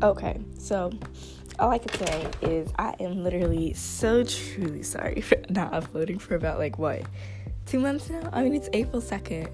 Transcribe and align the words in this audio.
Okay, 0.00 0.40
so 0.58 0.92
all 1.58 1.70
I 1.70 1.78
can 1.78 1.92
say 2.06 2.30
is 2.42 2.72
I 2.78 2.94
am 3.00 3.24
literally 3.24 3.72
so 3.72 4.22
truly 4.22 4.84
sorry 4.84 5.20
for 5.20 5.38
not 5.50 5.74
uploading 5.74 6.20
for 6.20 6.36
about 6.36 6.58
like 6.58 6.78
what 6.78 7.02
two 7.66 7.80
months 7.80 8.08
now. 8.08 8.28
I 8.32 8.44
mean, 8.44 8.54
it's 8.54 8.68
April 8.72 9.02
second. 9.02 9.48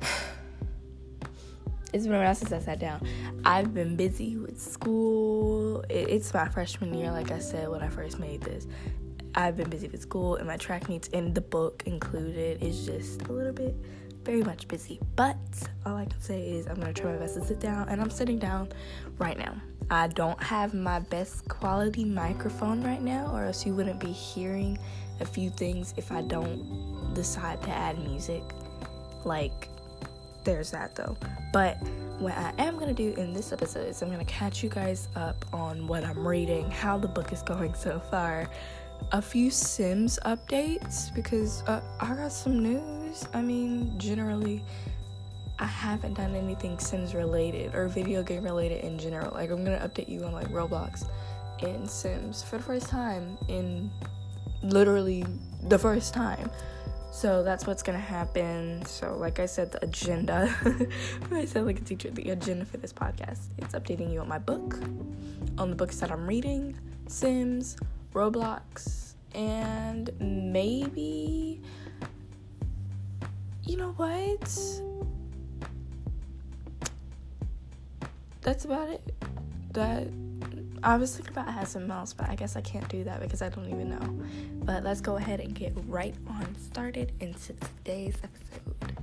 it's 1.92 2.04
been 2.04 2.16
around 2.16 2.34
since 2.34 2.50
I 2.50 2.58
sat 2.58 2.80
down. 2.80 3.06
I've 3.44 3.72
been 3.72 3.94
busy 3.94 4.36
with 4.36 4.60
school. 4.60 5.84
It's 5.88 6.34
my 6.34 6.48
freshman 6.48 6.92
year, 6.94 7.12
like 7.12 7.30
I 7.30 7.38
said 7.38 7.68
when 7.68 7.80
I 7.80 7.88
first 7.88 8.18
made 8.18 8.40
this. 8.40 8.66
I've 9.36 9.56
been 9.56 9.70
busy 9.70 9.86
with 9.86 10.02
school 10.02 10.34
and 10.34 10.48
my 10.48 10.56
track 10.56 10.88
meets 10.88 11.08
and 11.12 11.32
the 11.32 11.40
book 11.40 11.84
included 11.86 12.60
is 12.60 12.86
just 12.86 13.22
a 13.22 13.32
little 13.32 13.52
bit 13.52 13.76
very 14.28 14.42
much 14.42 14.68
busy. 14.68 15.00
But 15.16 15.38
all 15.86 15.96
I 15.96 16.04
can 16.04 16.20
say 16.20 16.50
is 16.50 16.66
I'm 16.66 16.74
gonna 16.74 16.92
try 16.92 17.12
my 17.12 17.16
best 17.16 17.36
to 17.36 17.44
sit 17.46 17.60
down 17.60 17.88
and 17.88 17.98
I'm 17.98 18.10
sitting 18.10 18.38
down 18.38 18.68
right 19.16 19.38
now. 19.38 19.54
I 19.88 20.08
don't 20.08 20.40
have 20.42 20.74
my 20.74 20.98
best 20.98 21.48
quality 21.48 22.04
microphone 22.04 22.82
right 22.82 23.00
now, 23.00 23.30
or 23.32 23.44
else 23.44 23.64
you 23.64 23.72
wouldn't 23.74 24.00
be 24.00 24.12
hearing 24.12 24.78
a 25.20 25.24
few 25.24 25.48
things 25.48 25.94
if 25.96 26.12
I 26.12 26.20
don't 26.20 27.14
decide 27.14 27.62
to 27.62 27.70
add 27.70 27.98
music. 28.00 28.42
Like, 29.24 29.70
there's 30.44 30.72
that 30.72 30.94
though. 30.94 31.16
But 31.50 31.78
what 32.18 32.36
I 32.36 32.52
am 32.58 32.78
gonna 32.78 32.92
do 32.92 33.14
in 33.14 33.32
this 33.32 33.50
episode 33.50 33.88
is 33.88 34.02
I'm 34.02 34.10
gonna 34.10 34.26
catch 34.26 34.62
you 34.62 34.68
guys 34.68 35.08
up 35.16 35.42
on 35.54 35.86
what 35.86 36.04
I'm 36.04 36.28
reading, 36.28 36.70
how 36.70 36.98
the 36.98 37.08
book 37.08 37.32
is 37.32 37.40
going 37.40 37.72
so 37.72 37.98
far, 37.98 38.46
a 39.12 39.22
few 39.22 39.50
Sims 39.50 40.18
updates 40.26 41.14
because 41.14 41.62
uh, 41.62 41.80
I 41.98 42.14
got 42.14 42.30
some 42.30 42.62
news. 42.62 42.97
I 43.32 43.42
mean, 43.42 43.98
generally, 43.98 44.62
I 45.58 45.66
haven't 45.66 46.14
done 46.14 46.34
anything 46.34 46.78
Sims 46.78 47.14
related 47.14 47.74
or 47.74 47.88
video 47.88 48.22
game 48.22 48.44
related 48.44 48.84
in 48.84 48.98
general. 48.98 49.32
Like, 49.34 49.50
I'm 49.50 49.64
gonna 49.64 49.78
update 49.78 50.08
you 50.08 50.24
on 50.24 50.32
like 50.32 50.48
Roblox 50.48 51.08
and 51.62 51.88
Sims 51.88 52.42
for 52.42 52.58
the 52.58 52.62
first 52.62 52.88
time 52.88 53.36
in 53.48 53.90
literally 54.62 55.24
the 55.64 55.78
first 55.78 56.14
time. 56.14 56.50
So 57.10 57.42
that's 57.42 57.66
what's 57.66 57.82
gonna 57.82 57.98
happen. 57.98 58.84
So, 58.86 59.16
like 59.16 59.40
I 59.40 59.46
said, 59.46 59.72
the 59.72 59.84
agenda. 59.84 60.54
I 61.32 61.44
said 61.46 61.66
like 61.66 61.78
a 61.80 61.84
teacher, 61.84 62.10
the 62.10 62.30
agenda 62.30 62.64
for 62.64 62.76
this 62.76 62.92
podcast. 62.92 63.48
It's 63.58 63.74
updating 63.74 64.12
you 64.12 64.20
on 64.20 64.28
my 64.28 64.38
book, 64.38 64.78
on 65.58 65.70
the 65.70 65.76
books 65.76 65.98
that 65.98 66.12
I'm 66.12 66.26
reading, 66.26 66.78
Sims, 67.08 67.76
Roblox, 68.12 69.14
and 69.34 70.10
maybe. 70.20 71.62
You 73.68 73.76
know 73.76 73.92
what? 73.98 74.40
That's 78.40 78.64
about 78.64 78.88
it. 78.88 79.14
That 79.72 80.08
I 80.82 80.96
was 80.96 81.14
thinking 81.14 81.34
about 81.34 81.52
having 81.52 81.66
some 81.66 81.86
mouse, 81.86 82.14
but 82.14 82.30
I 82.30 82.34
guess 82.34 82.56
I 82.56 82.62
can't 82.62 82.88
do 82.88 83.04
that 83.04 83.20
because 83.20 83.42
I 83.42 83.50
don't 83.50 83.68
even 83.68 83.90
know. 83.90 84.24
But 84.64 84.84
let's 84.84 85.02
go 85.02 85.16
ahead 85.16 85.40
and 85.40 85.54
get 85.54 85.74
right 85.86 86.14
on 86.26 86.56
started 86.56 87.12
into 87.20 87.52
today's 87.52 88.16
episode. 88.24 88.96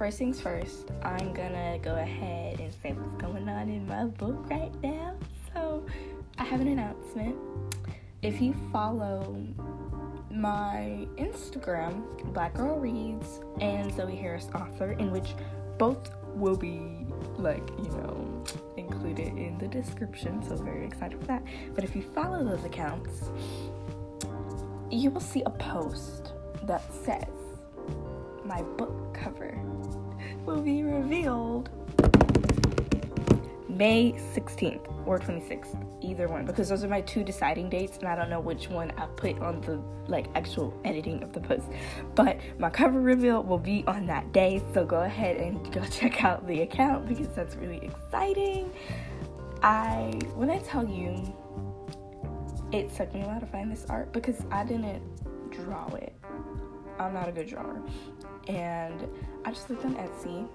First 0.00 0.16
things 0.16 0.40
first, 0.40 0.90
I'm 1.02 1.34
gonna 1.34 1.78
go 1.82 1.96
ahead 1.96 2.58
and 2.58 2.72
say 2.82 2.94
what's 2.94 3.14
going 3.16 3.46
on 3.50 3.68
in 3.68 3.86
my 3.86 4.06
book 4.06 4.48
right 4.48 4.72
now. 4.82 5.14
So, 5.52 5.84
I 6.38 6.44
have 6.44 6.62
an 6.62 6.68
announcement 6.68 7.36
if 8.22 8.40
you 8.40 8.54
follow 8.72 9.36
my 10.30 11.06
Instagram, 11.18 12.32
Black 12.32 12.54
Girl 12.54 12.78
Reads, 12.78 13.40
and 13.60 13.94
Zoe 13.94 14.16
Harris 14.16 14.48
Author, 14.54 14.92
in 14.92 15.10
which 15.10 15.34
both 15.76 16.14
will 16.34 16.56
be 16.56 16.80
like, 17.36 17.68
you 17.76 17.90
know, 17.90 18.42
included 18.78 19.36
in 19.36 19.58
the 19.58 19.68
description. 19.68 20.42
So 20.42 20.56
very 20.56 20.86
excited 20.86 21.20
for 21.20 21.26
that. 21.26 21.44
But 21.74 21.84
if 21.84 21.94
you 21.94 22.00
follow 22.00 22.42
those 22.42 22.64
accounts, 22.64 23.24
you 24.90 25.10
will 25.10 25.20
see 25.20 25.42
a 25.44 25.50
post 25.50 26.32
that 26.62 26.82
says 27.04 27.28
my 28.46 28.62
book 28.62 29.14
cover 29.14 29.60
will 30.46 30.60
be 30.62 30.82
revealed 30.82 31.70
May 33.68 34.12
16th 34.34 35.06
or 35.06 35.18
26th, 35.18 36.04
either 36.04 36.28
one, 36.28 36.44
because 36.44 36.68
those 36.68 36.84
are 36.84 36.88
my 36.88 37.00
two 37.00 37.24
deciding 37.24 37.70
dates, 37.70 37.96
and 37.98 38.08
I 38.08 38.14
don't 38.14 38.28
know 38.28 38.40
which 38.40 38.68
one 38.68 38.90
I 38.98 39.06
put 39.06 39.38
on 39.40 39.60
the 39.62 39.80
like 40.06 40.26
actual 40.34 40.78
editing 40.84 41.22
of 41.22 41.32
the 41.32 41.40
post. 41.40 41.66
But 42.14 42.38
my 42.58 42.68
cover 42.68 43.00
reveal 43.00 43.42
will 43.42 43.58
be 43.58 43.84
on 43.86 44.06
that 44.06 44.32
day, 44.32 44.62
so 44.74 44.84
go 44.84 45.00
ahead 45.00 45.38
and 45.38 45.72
go 45.72 45.82
check 45.90 46.24
out 46.24 46.46
the 46.46 46.60
account 46.62 47.08
because 47.08 47.28
that's 47.28 47.56
really 47.56 47.78
exciting. 47.82 48.70
I 49.62 50.18
when 50.34 50.50
I 50.50 50.58
tell 50.58 50.86
you, 50.86 51.34
it 52.72 52.94
took 52.94 53.14
me 53.14 53.22
a 53.22 53.26
while 53.26 53.40
to 53.40 53.46
find 53.46 53.72
this 53.72 53.86
art 53.88 54.12
because 54.12 54.42
I 54.50 54.64
didn't 54.64 55.02
draw 55.50 55.86
it. 55.94 56.14
I'm 56.98 57.14
not 57.14 57.28
a 57.28 57.32
good 57.32 57.48
drawer, 57.48 57.82
and 58.46 59.08
I 59.44 59.52
just 59.52 59.70
looked 59.70 59.84
on 59.84 59.94
Etsy 59.94 60.48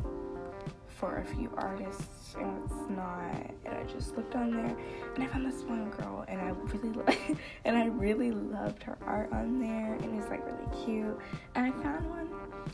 for 0.88 1.18
a 1.18 1.26
few 1.26 1.52
artists 1.58 2.36
and 2.40 2.64
it's 2.64 2.90
not 2.90 3.32
and 3.66 3.76
I 3.76 3.84
just 3.84 4.16
looked 4.16 4.36
on 4.36 4.52
there 4.52 4.76
and 5.16 5.24
I 5.24 5.28
found 5.28 5.46
this 5.52 5.62
one 5.64 5.90
girl 5.90 6.24
and 6.28 6.40
I 6.40 6.50
really 6.50 6.90
lo- 6.96 7.36
and 7.66 7.78
I 7.78 7.88
really 7.88 8.32
loved 8.32 8.84
her 8.84 8.98
art 9.06 9.32
on 9.34 9.60
there 9.60 9.96
and 9.96 10.18
it's 10.18 10.30
like 10.30 10.46
really 10.46 10.86
cute 10.86 11.18
and 11.56 11.66
I 11.66 11.84
found 11.84 12.10
one 12.10 12.30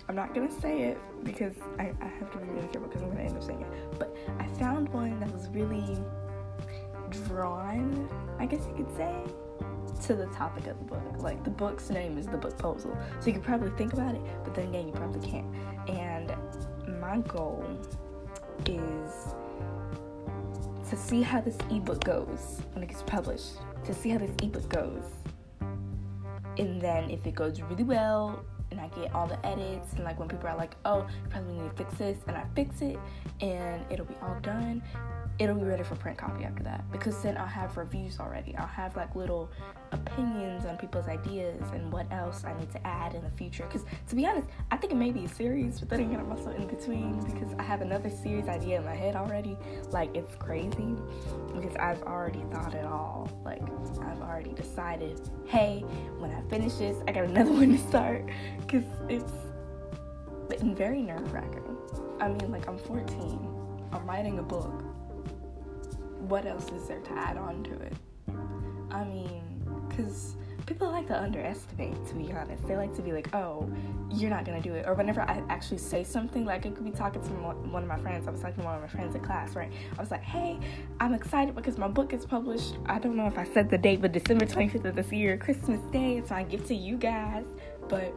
I'm 0.07 0.16
not 0.16 0.33
gonna 0.33 0.51
say 0.51 0.83
it 0.83 0.97
because 1.23 1.55
I, 1.79 1.94
I 2.01 2.07
have 2.07 2.31
to 2.31 2.38
be 2.38 2.45
really 2.45 2.67
careful 2.67 2.89
because 2.89 3.01
I'm 3.01 3.09
gonna 3.09 3.23
end 3.23 3.38
up 3.38 3.44
saying 3.44 3.61
it 3.61 4.00
but 4.00 4.16
I 4.39 4.47
found 4.59 4.89
one 4.89 5.19
that 5.19 5.31
was 5.33 5.50
really 5.50 5.97
drawn 7.09 8.07
I 8.39 8.45
guess 8.45 8.61
you 8.67 8.85
could 8.85 8.95
say 8.95 9.16
to 10.03 10.16
the 10.16 10.25
topic 10.28 10.68
of 10.68 10.78
the 10.80 10.86
book. 10.86 11.02
Like 11.19 11.44
the 11.44 11.50
book's 11.50 11.90
name 11.90 12.18
is 12.18 12.28
the 12.28 12.38
book 12.38 12.58
puzzle. 12.58 12.97
So 13.19 13.28
you 13.28 13.34
could 13.34 13.44
probably 13.44 13.72
think 13.72 13.94
about 13.94 14.16
it, 14.16 14.22
but 14.44 14.56
then 14.56 14.69
again 14.69 14.88
you 14.88 14.94
probably 14.94 15.28
can't. 15.28 15.47
And 15.88 16.34
my 17.00 17.19
goal 17.19 17.66
is 18.66 19.34
to 20.90 20.97
see 20.97 21.22
how 21.22 21.42
this 21.42 21.58
ebook 21.69 22.03
goes 22.03 22.62
when 22.74 22.84
it 22.84 22.88
gets 22.88 23.03
published, 23.03 23.53
to 23.86 23.94
see 23.94 24.09
how 24.09 24.18
this 24.18 24.31
ebook 24.44 24.68
goes. 24.69 25.03
And 26.58 26.81
then 26.81 27.09
if 27.09 27.25
it 27.25 27.36
goes 27.36 27.62
really 27.62 27.84
well 27.84 28.44
and 28.72 28.80
I 28.80 28.88
get 28.90 29.13
all 29.13 29.28
the 29.28 29.44
edits 29.46 29.94
and 29.94 30.03
like 30.03 30.19
when 30.19 30.28
people 30.28 30.48
are 30.48 30.58
like, 30.58 30.75
oh, 30.86 31.00
you 31.00 31.30
probably 31.30 31.53
need 31.53 31.69
to 31.69 31.75
fix 31.75 31.94
this 31.96 32.18
and 32.28 32.36
I 32.36 32.46
fix 32.56 32.81
it 32.81 32.98
and 33.40 33.86
it'll 33.90 34.06
be 34.06 34.16
all 34.22 34.40
done 34.42 34.81
it'll 35.41 35.56
be 35.56 35.63
ready 35.63 35.81
for 35.81 35.96
print 35.96 36.19
copy 36.19 36.44
after 36.44 36.62
that 36.62 36.84
because 36.91 37.19
then 37.24 37.35
I'll 37.35 37.47
have 37.47 37.75
reviews 37.75 38.19
already. 38.19 38.56
I'll 38.57 38.68
have 38.68 38.96
like 38.96 39.16
little 39.16 39.50
opinions 39.91 40.68
on 40.68 40.78
people's 40.78 41.07
ideas 41.07 41.63
and 41.74 41.91
what 41.91 42.06
else 42.12 42.44
I 42.46 42.56
need 42.59 42.72
to 42.74 42.88
add 42.88 43.16
in 43.16 43.24
the 43.24 43.31
future. 43.31 43.63
Because 43.66 43.84
to 44.09 44.16
be 44.16 44.28
honest, 44.28 44.47
I 44.69 44.78
think 44.78 44.94
it 44.94 44.97
may 44.97 45.09
be 45.12 45.25
a 45.25 45.28
series, 45.28 45.80
but 45.80 45.90
then 45.90 46.01
again, 46.01 46.19
I'm 46.19 46.31
also 46.31 46.51
in 46.51 46.68
between 46.68 47.19
because 47.22 47.56
I 47.57 47.63
have 47.63 47.81
another 47.81 48.12
series 48.12 48.47
idea 48.47 48.78
in 48.78 48.85
my 48.85 48.94
head 48.94 49.16
already. 49.16 49.57
Like 49.90 50.16
it's 50.16 50.35
crazy 50.35 50.96
because 51.56 51.75
I've 51.78 52.03
already 52.03 52.44
thought 52.51 52.75
it 52.75 52.85
all. 52.85 53.28
Like 53.44 53.63
I've 54.03 54.22
already 54.22 54.53
decided, 54.53 55.28
hey, 55.47 55.80
when 56.19 56.30
I 56.30 56.41
finish 56.51 56.75
this, 56.75 56.97
I 57.07 57.13
got 57.13 57.24
another 57.24 57.51
one 57.62 57.72
to 57.72 57.80
start 57.80 58.30
because 58.59 58.84
it's 59.09 59.34
been 60.50 60.75
very 60.75 61.01
nerve 61.01 61.34
wracking. 61.34 61.63
I 62.19 62.28
mean, 62.28 62.51
like 62.51 62.68
I'm 62.68 62.78
14. 62.78 63.47
I'm 63.91 64.06
writing 64.06 64.38
a 64.38 64.44
book 64.44 64.91
what 66.21 66.45
else 66.45 66.69
is 66.71 66.88
there 66.88 67.00
to 67.00 67.12
add 67.13 67.38
on 67.38 67.63
to 67.63 67.73
it? 67.73 67.94
I 68.91 69.03
mean, 69.03 69.41
because 69.88 70.35
people 70.65 70.89
like 70.89 71.07
to 71.07 71.19
underestimate, 71.19 72.06
to 72.07 72.15
be 72.15 72.31
honest. 72.31 72.65
They 72.68 72.75
like 72.77 72.95
to 72.95 73.01
be 73.01 73.12
like, 73.12 73.33
oh, 73.33 73.69
you're 74.09 74.29
not 74.29 74.45
gonna 74.45 74.62
do 74.62 74.73
it. 74.73 74.85
Or 74.88 74.94
whenever 74.94 75.21
I 75.21 75.41
actually 75.50 75.79
say 75.79 76.03
something, 76.03 76.45
like 76.45 76.65
I 76.65 76.69
could 76.69 76.85
be 76.85 76.91
talking 76.91 77.21
to 77.21 77.29
one 77.29 77.83
of 77.83 77.89
my 77.89 77.97
friends, 77.97 78.27
I 78.27 78.31
was 78.31 78.41
talking 78.41 78.57
to 78.57 78.63
one 78.63 78.75
of 78.75 78.81
my 78.81 78.88
friends 78.88 79.15
in 79.15 79.21
class, 79.21 79.56
right? 79.56 79.71
I 79.97 80.01
was 80.01 80.12
like, 80.12 80.21
hey, 80.21 80.59
I'm 81.00 81.13
excited 81.13 81.56
because 81.56 81.77
my 81.77 81.88
book 81.88 82.13
is 82.13 82.25
published. 82.25 82.77
I 82.85 83.00
don't 83.00 83.15
know 83.15 83.27
if 83.27 83.38
I 83.38 83.45
said 83.45 83.69
the 83.69 83.77
date, 83.77 84.01
but 84.01 84.12
December 84.12 84.45
25th 84.45 84.85
of 84.85 84.95
this 84.95 85.12
year, 85.12 85.38
Christmas 85.38 85.79
Day. 85.91 86.17
It's 86.17 86.29
my 86.29 86.44
gift 86.44 86.67
to 86.67 86.75
you 86.75 86.97
guys. 86.97 87.45
But 87.91 88.13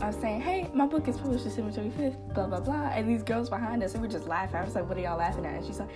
I 0.00 0.06
was 0.06 0.16
saying, 0.16 0.40
hey, 0.40 0.70
my 0.72 0.86
book 0.86 1.06
is 1.06 1.18
published 1.18 1.44
December 1.44 1.70
25th, 1.70 2.34
blah, 2.34 2.46
blah, 2.46 2.60
blah. 2.60 2.88
And 2.94 3.06
these 3.06 3.22
girls 3.22 3.50
behind 3.50 3.82
us, 3.82 3.92
they 3.92 3.98
were 3.98 4.08
just 4.08 4.26
laughing. 4.26 4.56
I 4.56 4.64
was 4.64 4.74
like, 4.74 4.88
what 4.88 4.96
are 4.96 5.00
y'all 5.02 5.18
laughing 5.18 5.44
at? 5.44 5.54
And 5.56 5.66
she's 5.66 5.78
like, 5.78 5.90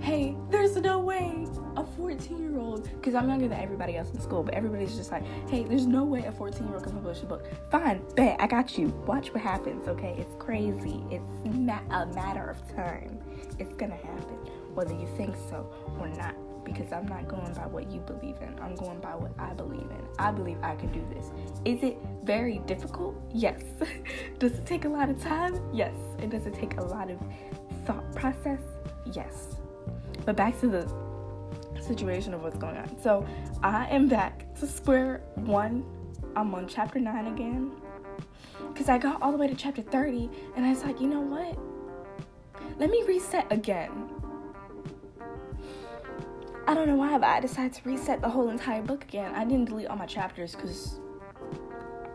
hey, 0.00 0.36
there's 0.50 0.76
no 0.76 0.98
way 0.98 1.46
a 1.76 1.84
14 1.84 2.42
year 2.42 2.60
old, 2.60 2.84
because 2.84 3.14
I'm 3.14 3.26
younger 3.26 3.48
than 3.48 3.58
everybody 3.58 3.96
else 3.96 4.10
in 4.12 4.20
school, 4.20 4.42
but 4.42 4.52
everybody's 4.52 4.94
just 4.96 5.10
like, 5.10 5.24
hey, 5.48 5.64
there's 5.64 5.86
no 5.86 6.04
way 6.04 6.24
a 6.26 6.32
14 6.32 6.62
year 6.66 6.74
old 6.74 6.84
can 6.84 6.92
publish 6.92 7.22
a 7.22 7.26
book. 7.26 7.46
Fine, 7.70 8.02
bet, 8.16 8.36
I 8.38 8.46
got 8.46 8.76
you. 8.76 8.88
Watch 9.06 9.32
what 9.32 9.42
happens, 9.42 9.88
okay? 9.88 10.14
It's 10.18 10.34
crazy. 10.38 11.02
It's 11.10 11.24
ma- 11.56 11.80
a 11.90 12.04
matter 12.06 12.50
of 12.50 12.76
time. 12.76 13.18
It's 13.58 13.74
gonna 13.76 13.96
happen, 13.96 14.36
whether 14.74 14.92
you 14.92 15.08
think 15.16 15.34
so 15.48 15.72
or 15.98 16.08
not. 16.08 16.34
Because 16.64 16.92
I'm 16.92 17.06
not 17.06 17.28
going 17.28 17.52
by 17.52 17.66
what 17.66 17.90
you 17.90 18.00
believe 18.00 18.36
in. 18.40 18.58
I'm 18.60 18.74
going 18.74 19.00
by 19.00 19.14
what 19.14 19.32
I 19.38 19.52
believe 19.52 19.90
in. 19.90 20.06
I 20.18 20.30
believe 20.30 20.58
I 20.62 20.74
can 20.76 20.90
do 20.92 21.04
this. 21.14 21.30
Is 21.64 21.82
it 21.82 21.98
very 22.24 22.58
difficult? 22.66 23.14
Yes. 23.32 23.62
does 24.38 24.52
it 24.52 24.66
take 24.66 24.84
a 24.84 24.88
lot 24.88 25.08
of 25.08 25.20
time? 25.22 25.60
Yes. 25.72 25.94
And 26.18 26.30
does 26.30 26.46
it 26.46 26.54
take 26.54 26.76
a 26.78 26.82
lot 26.82 27.10
of 27.10 27.18
thought 27.84 28.14
process? 28.14 28.60
Yes. 29.12 29.56
But 30.24 30.36
back 30.36 30.58
to 30.60 30.68
the 30.68 30.90
situation 31.80 32.34
of 32.34 32.42
what's 32.42 32.56
going 32.56 32.76
on. 32.76 33.00
So 33.02 33.26
I 33.62 33.86
am 33.90 34.08
back 34.08 34.54
to 34.60 34.66
square 34.66 35.22
one. 35.34 35.84
I'm 36.36 36.54
on 36.54 36.66
chapter 36.66 36.98
9 36.98 37.26
again. 37.26 37.72
Because 38.72 38.88
I 38.88 38.98
got 38.98 39.20
all 39.22 39.30
the 39.30 39.38
way 39.38 39.46
to 39.46 39.54
chapter 39.54 39.82
30 39.82 40.30
and 40.56 40.64
I 40.64 40.70
was 40.70 40.82
like, 40.82 41.00
you 41.00 41.06
know 41.06 41.20
what? 41.20 41.58
Let 42.78 42.90
me 42.90 43.04
reset 43.06 43.46
again. 43.52 44.10
I 46.66 46.74
don't 46.74 46.86
know 46.86 46.96
why, 46.96 47.18
but 47.18 47.28
I 47.28 47.40
decided 47.40 47.74
to 47.74 47.88
reset 47.88 48.20
the 48.20 48.28
whole 48.28 48.48
entire 48.48 48.82
book 48.82 49.04
again. 49.04 49.34
I 49.34 49.44
didn't 49.44 49.66
delete 49.66 49.88
all 49.88 49.96
my 49.96 50.06
chapters 50.06 50.54
because 50.54 50.98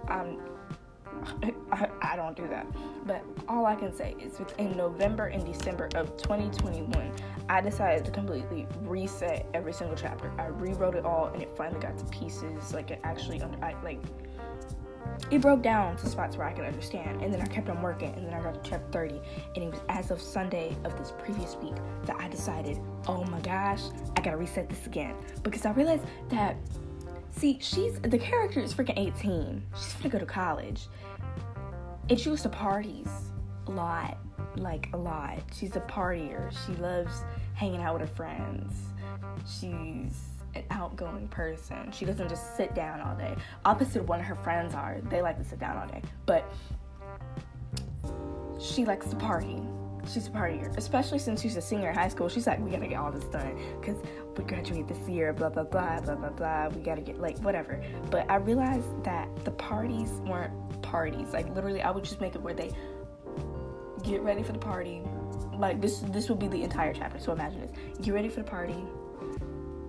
I'm 0.07 0.39
I, 1.71 1.89
I, 2.01 2.15
don't 2.15 2.35
do 2.35 2.47
that. 2.47 2.65
But 3.05 3.23
all 3.47 3.65
I 3.65 3.75
can 3.75 3.93
say 3.93 4.15
is 4.19 4.39
within 4.39 4.75
November 4.77 5.27
and 5.27 5.45
December 5.45 5.89
of 5.95 6.15
2021, 6.17 7.11
I 7.49 7.61
decided 7.61 8.05
to 8.05 8.11
completely 8.11 8.67
reset 8.81 9.45
every 9.53 9.73
single 9.73 9.97
chapter. 9.97 10.31
I 10.39 10.47
rewrote 10.47 10.95
it 10.95 11.05
all 11.05 11.27
and 11.27 11.41
it 11.41 11.49
finally 11.57 11.79
got 11.79 11.97
to 11.97 12.05
pieces. 12.05 12.73
Like 12.73 12.91
it 12.91 12.99
actually 13.03 13.41
under 13.41 13.63
I, 13.63 13.75
like 13.83 13.99
it 15.31 15.41
broke 15.41 15.61
down 15.61 15.95
to 15.97 16.07
spots 16.07 16.37
where 16.37 16.47
I 16.47 16.53
could 16.53 16.65
understand. 16.65 17.21
And 17.21 17.33
then 17.33 17.41
I 17.41 17.45
kept 17.45 17.69
on 17.69 17.81
working, 17.81 18.13
and 18.15 18.25
then 18.25 18.33
I 18.33 18.41
got 18.41 18.63
to 18.63 18.69
chapter 18.69 18.91
30. 18.91 19.21
And 19.55 19.63
it 19.65 19.71
was 19.71 19.79
as 19.89 20.11
of 20.11 20.21
Sunday 20.21 20.75
of 20.83 20.97
this 20.97 21.13
previous 21.19 21.55
week 21.57 21.75
that 22.05 22.15
I 22.19 22.27
decided, 22.29 22.79
oh 23.07 23.23
my 23.25 23.39
gosh, 23.41 23.81
I 24.17 24.21
gotta 24.21 24.37
reset 24.37 24.69
this 24.69 24.85
again. 24.85 25.15
Because 25.43 25.65
I 25.65 25.71
realized 25.71 26.03
that, 26.29 26.55
see, 27.35 27.59
she's 27.61 27.99
the 27.99 28.17
character 28.17 28.59
is 28.59 28.73
freaking 28.73 28.97
18. 28.97 29.63
She's 29.75 29.93
gonna 29.93 30.09
go 30.09 30.19
to 30.19 30.25
college. 30.25 30.87
And 32.09 32.19
she 32.19 32.29
goes 32.29 32.41
to 32.41 32.49
parties 32.49 33.09
a 33.67 33.71
lot. 33.71 34.17
Like 34.55 34.89
a 34.93 34.97
lot. 34.97 35.39
She's 35.53 35.75
a 35.75 35.81
partier. 35.81 36.51
She 36.65 36.73
loves 36.81 37.23
hanging 37.53 37.81
out 37.81 37.99
with 37.99 38.09
her 38.09 38.15
friends. 38.15 38.73
She's 39.45 40.15
an 40.55 40.63
outgoing 40.71 41.27
person. 41.27 41.91
She 41.91 42.05
doesn't 42.05 42.29
just 42.29 42.55
sit 42.57 42.73
down 42.73 43.01
all 43.01 43.15
day. 43.15 43.35
Opposite 43.65 44.03
one 44.03 44.19
of 44.19 44.25
her 44.25 44.35
friends 44.35 44.73
are. 44.73 44.97
They 45.09 45.21
like 45.21 45.37
to 45.37 45.43
sit 45.43 45.59
down 45.59 45.77
all 45.77 45.87
day. 45.87 46.01
But 46.25 46.51
she 48.59 48.85
likes 48.85 49.07
to 49.07 49.15
party. 49.15 49.61
She's 50.11 50.27
a 50.27 50.31
partier, 50.31 50.75
especially 50.77 51.19
since 51.19 51.41
she's 51.41 51.55
a 51.55 51.61
senior 51.61 51.89
in 51.89 51.95
high 51.95 52.07
school. 52.07 52.29
She's 52.29 52.47
like, 52.47 52.59
we 52.59 52.71
gotta 52.71 52.87
get 52.87 52.97
all 52.97 53.11
this 53.11 53.25
done 53.25 53.59
because 53.79 53.97
we 54.35 54.43
graduate 54.43 54.87
this 54.87 54.97
year, 55.07 55.33
blah, 55.33 55.49
blah, 55.49 55.63
blah, 55.63 55.99
blah, 55.99 56.15
blah, 56.15 56.29
blah. 56.29 56.67
We 56.69 56.81
gotta 56.81 57.01
get, 57.01 57.19
like, 57.19 57.37
whatever. 57.39 57.83
But 58.09 58.29
I 58.29 58.37
realized 58.37 59.03
that 59.03 59.27
the 59.45 59.51
parties 59.51 60.09
weren't 60.25 60.81
parties. 60.81 61.31
Like, 61.31 61.53
literally, 61.53 61.81
I 61.81 61.91
would 61.91 62.03
just 62.03 62.21
make 62.21 62.35
it 62.35 62.41
where 62.41 62.53
they 62.53 62.71
get 64.03 64.21
ready 64.21 64.41
for 64.41 64.53
the 64.53 64.59
party. 64.59 65.01
Like, 65.53 65.81
this, 65.81 65.99
this 65.99 66.29
would 66.29 66.39
be 66.39 66.47
the 66.47 66.63
entire 66.63 66.93
chapter. 66.93 67.19
So 67.19 67.33
imagine 67.33 67.61
this 67.61 67.71
get 68.01 68.13
ready 68.13 68.29
for 68.29 68.39
the 68.39 68.49
party 68.49 68.77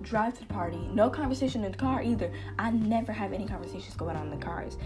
drive 0.02 0.34
to 0.34 0.40
the 0.40 0.52
party. 0.52 0.78
No 0.92 1.10
conversation 1.10 1.64
in 1.64 1.72
the 1.72 1.78
car 1.78 2.02
either. 2.02 2.32
I 2.58 2.70
never 2.70 3.12
have 3.12 3.32
any 3.32 3.46
conversations 3.46 3.94
going 3.96 4.16
on 4.16 4.32
in 4.32 4.38
the 4.38 4.44
cars. 4.44 4.78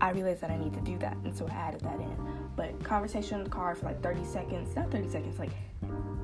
I 0.00 0.10
realized 0.10 0.40
that 0.42 0.50
I 0.50 0.58
need 0.58 0.74
to 0.74 0.80
do 0.80 0.98
that, 0.98 1.16
and 1.24 1.34
so 1.34 1.46
I 1.48 1.54
added 1.54 1.80
that 1.82 1.98
in. 2.00 2.16
But 2.54 2.82
conversation 2.84 3.38
in 3.38 3.44
the 3.44 3.50
car 3.50 3.74
for 3.74 3.86
like 3.86 4.02
30 4.02 4.24
seconds, 4.24 4.74
not 4.76 4.90
30 4.90 5.08
seconds, 5.08 5.38
like 5.38 5.52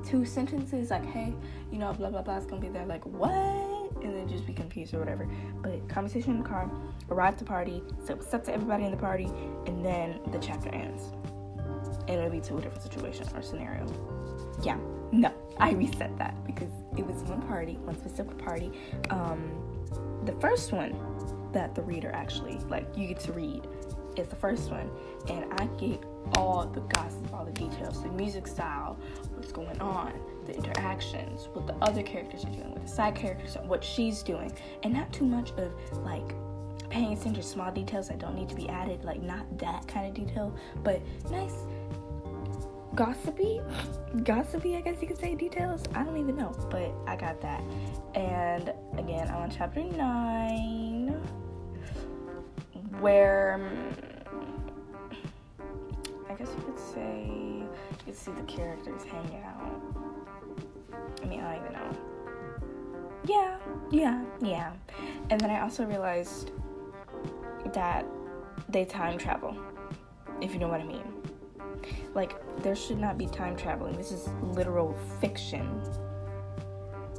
two 0.05 0.25
sentences, 0.25 0.91
like, 0.91 1.05
hey, 1.05 1.33
you 1.71 1.79
know, 1.79 1.93
blah, 1.93 2.09
blah, 2.09 2.21
blah, 2.21 2.37
it's 2.37 2.45
gonna 2.45 2.61
be 2.61 2.69
there, 2.69 2.85
like, 2.85 3.05
what? 3.05 3.31
And 4.03 4.15
then 4.15 4.27
just 4.27 4.45
be 4.45 4.53
confused 4.53 4.93
or 4.93 4.99
whatever. 4.99 5.27
But 5.61 5.87
conversation 5.87 6.31
in 6.31 6.43
the 6.43 6.49
car, 6.49 6.69
arrive 7.09 7.37
to 7.37 7.45
party, 7.45 7.81
say 8.03 8.13
what's 8.13 8.33
up 8.33 8.43
to 8.45 8.53
everybody 8.53 8.85
in 8.85 8.91
the 8.91 8.97
party, 8.97 9.31
and 9.65 9.83
then 9.83 10.19
the 10.31 10.39
chapter 10.39 10.69
ends. 10.69 11.11
And 12.07 12.19
it'll 12.19 12.29
be 12.29 12.41
to 12.41 12.57
a 12.57 12.61
different 12.61 12.83
situation 12.83 13.25
or 13.33 13.41
scenario. 13.41 13.85
Yeah, 14.63 14.77
no, 15.11 15.31
I 15.57 15.71
reset 15.71 16.17
that 16.17 16.43
because 16.45 16.71
it 16.97 17.05
was 17.05 17.21
one 17.23 17.41
party, 17.43 17.73
one 17.83 17.97
specific 17.97 18.37
party. 18.37 18.71
Um, 19.09 19.51
the 20.25 20.33
first 20.33 20.71
one 20.71 20.95
that 21.51 21.75
the 21.75 21.81
reader 21.81 22.09
actually 22.13 22.57
like 22.69 22.87
you 22.95 23.07
get 23.07 23.19
to 23.21 23.33
read 23.33 23.67
is 24.15 24.27
the 24.27 24.35
first 24.35 24.69
one, 24.71 24.89
and 25.29 25.45
I 25.53 25.65
get 25.77 26.03
all 26.35 26.65
the 26.65 26.81
gossip, 26.81 27.33
all 27.33 27.45
the 27.45 27.51
details, 27.51 28.01
the 28.01 28.09
music 28.09 28.47
style, 28.47 28.97
what's 29.35 29.51
going 29.51 29.79
on, 29.81 30.13
the 30.45 30.55
interactions, 30.55 31.49
what 31.53 31.67
the 31.67 31.75
other 31.75 32.03
characters 32.03 32.45
are 32.45 32.49
doing, 32.51 32.71
what 32.71 32.81
the 32.81 32.87
side 32.87 33.15
characters, 33.15 33.57
what 33.65 33.83
she's 33.83 34.23
doing, 34.23 34.51
and 34.83 34.93
not 34.93 35.11
too 35.11 35.25
much 35.25 35.51
of 35.57 35.73
like 36.03 36.35
paying 36.89 37.13
attention 37.13 37.33
to 37.33 37.43
small 37.43 37.71
details 37.71 38.07
that 38.07 38.19
don't 38.19 38.35
need 38.35 38.49
to 38.49 38.55
be 38.55 38.69
added, 38.69 39.03
like 39.03 39.21
not 39.21 39.57
that 39.57 39.87
kind 39.87 40.07
of 40.07 40.13
detail, 40.13 40.55
but 40.83 41.01
nice 41.31 41.55
gossipy, 42.95 43.61
gossipy, 44.23 44.75
I 44.75 44.81
guess 44.81 45.01
you 45.01 45.07
could 45.07 45.17
say 45.17 45.35
details. 45.35 45.83
I 45.93 46.03
don't 46.03 46.17
even 46.17 46.35
know, 46.35 46.55
but 46.69 46.93
I 47.07 47.15
got 47.15 47.41
that. 47.41 47.61
And 48.15 48.73
again, 48.97 49.27
I'm 49.29 49.43
on 49.43 49.51
chapter 49.51 49.83
nine, 49.83 51.09
where 52.99 53.59
mm, 53.59 54.03
I 56.29 56.33
guess 56.35 56.49
you 56.55 56.63
could 56.63 56.79
say 56.79 57.25
you 57.27 57.69
could 58.05 58.15
see 58.15 58.31
the 58.31 58.43
characters 58.43 59.03
hanging 59.03 59.43
out. 59.43 59.81
I 61.21 61.25
mean, 61.25 61.41
I 61.41 61.55
don't 61.55 61.65
even 61.65 61.73
know. 61.73 61.97
Yeah, 63.25 63.57
yeah, 63.91 64.23
yeah. 64.41 64.73
And 65.29 65.39
then 65.39 65.49
I 65.49 65.61
also 65.61 65.85
realized 65.85 66.51
that 67.73 68.05
they 68.69 68.85
time 68.85 69.17
travel, 69.17 69.57
if 70.41 70.53
you 70.53 70.59
know 70.59 70.67
what 70.67 70.81
I 70.81 70.83
mean. 70.83 71.03
Like, 72.13 72.35
there 72.63 72.75
should 72.75 72.97
not 72.97 73.17
be 73.17 73.27
time 73.27 73.55
traveling. 73.57 73.95
This 73.97 74.11
is 74.11 74.29
literal 74.41 74.97
fiction. 75.19 75.83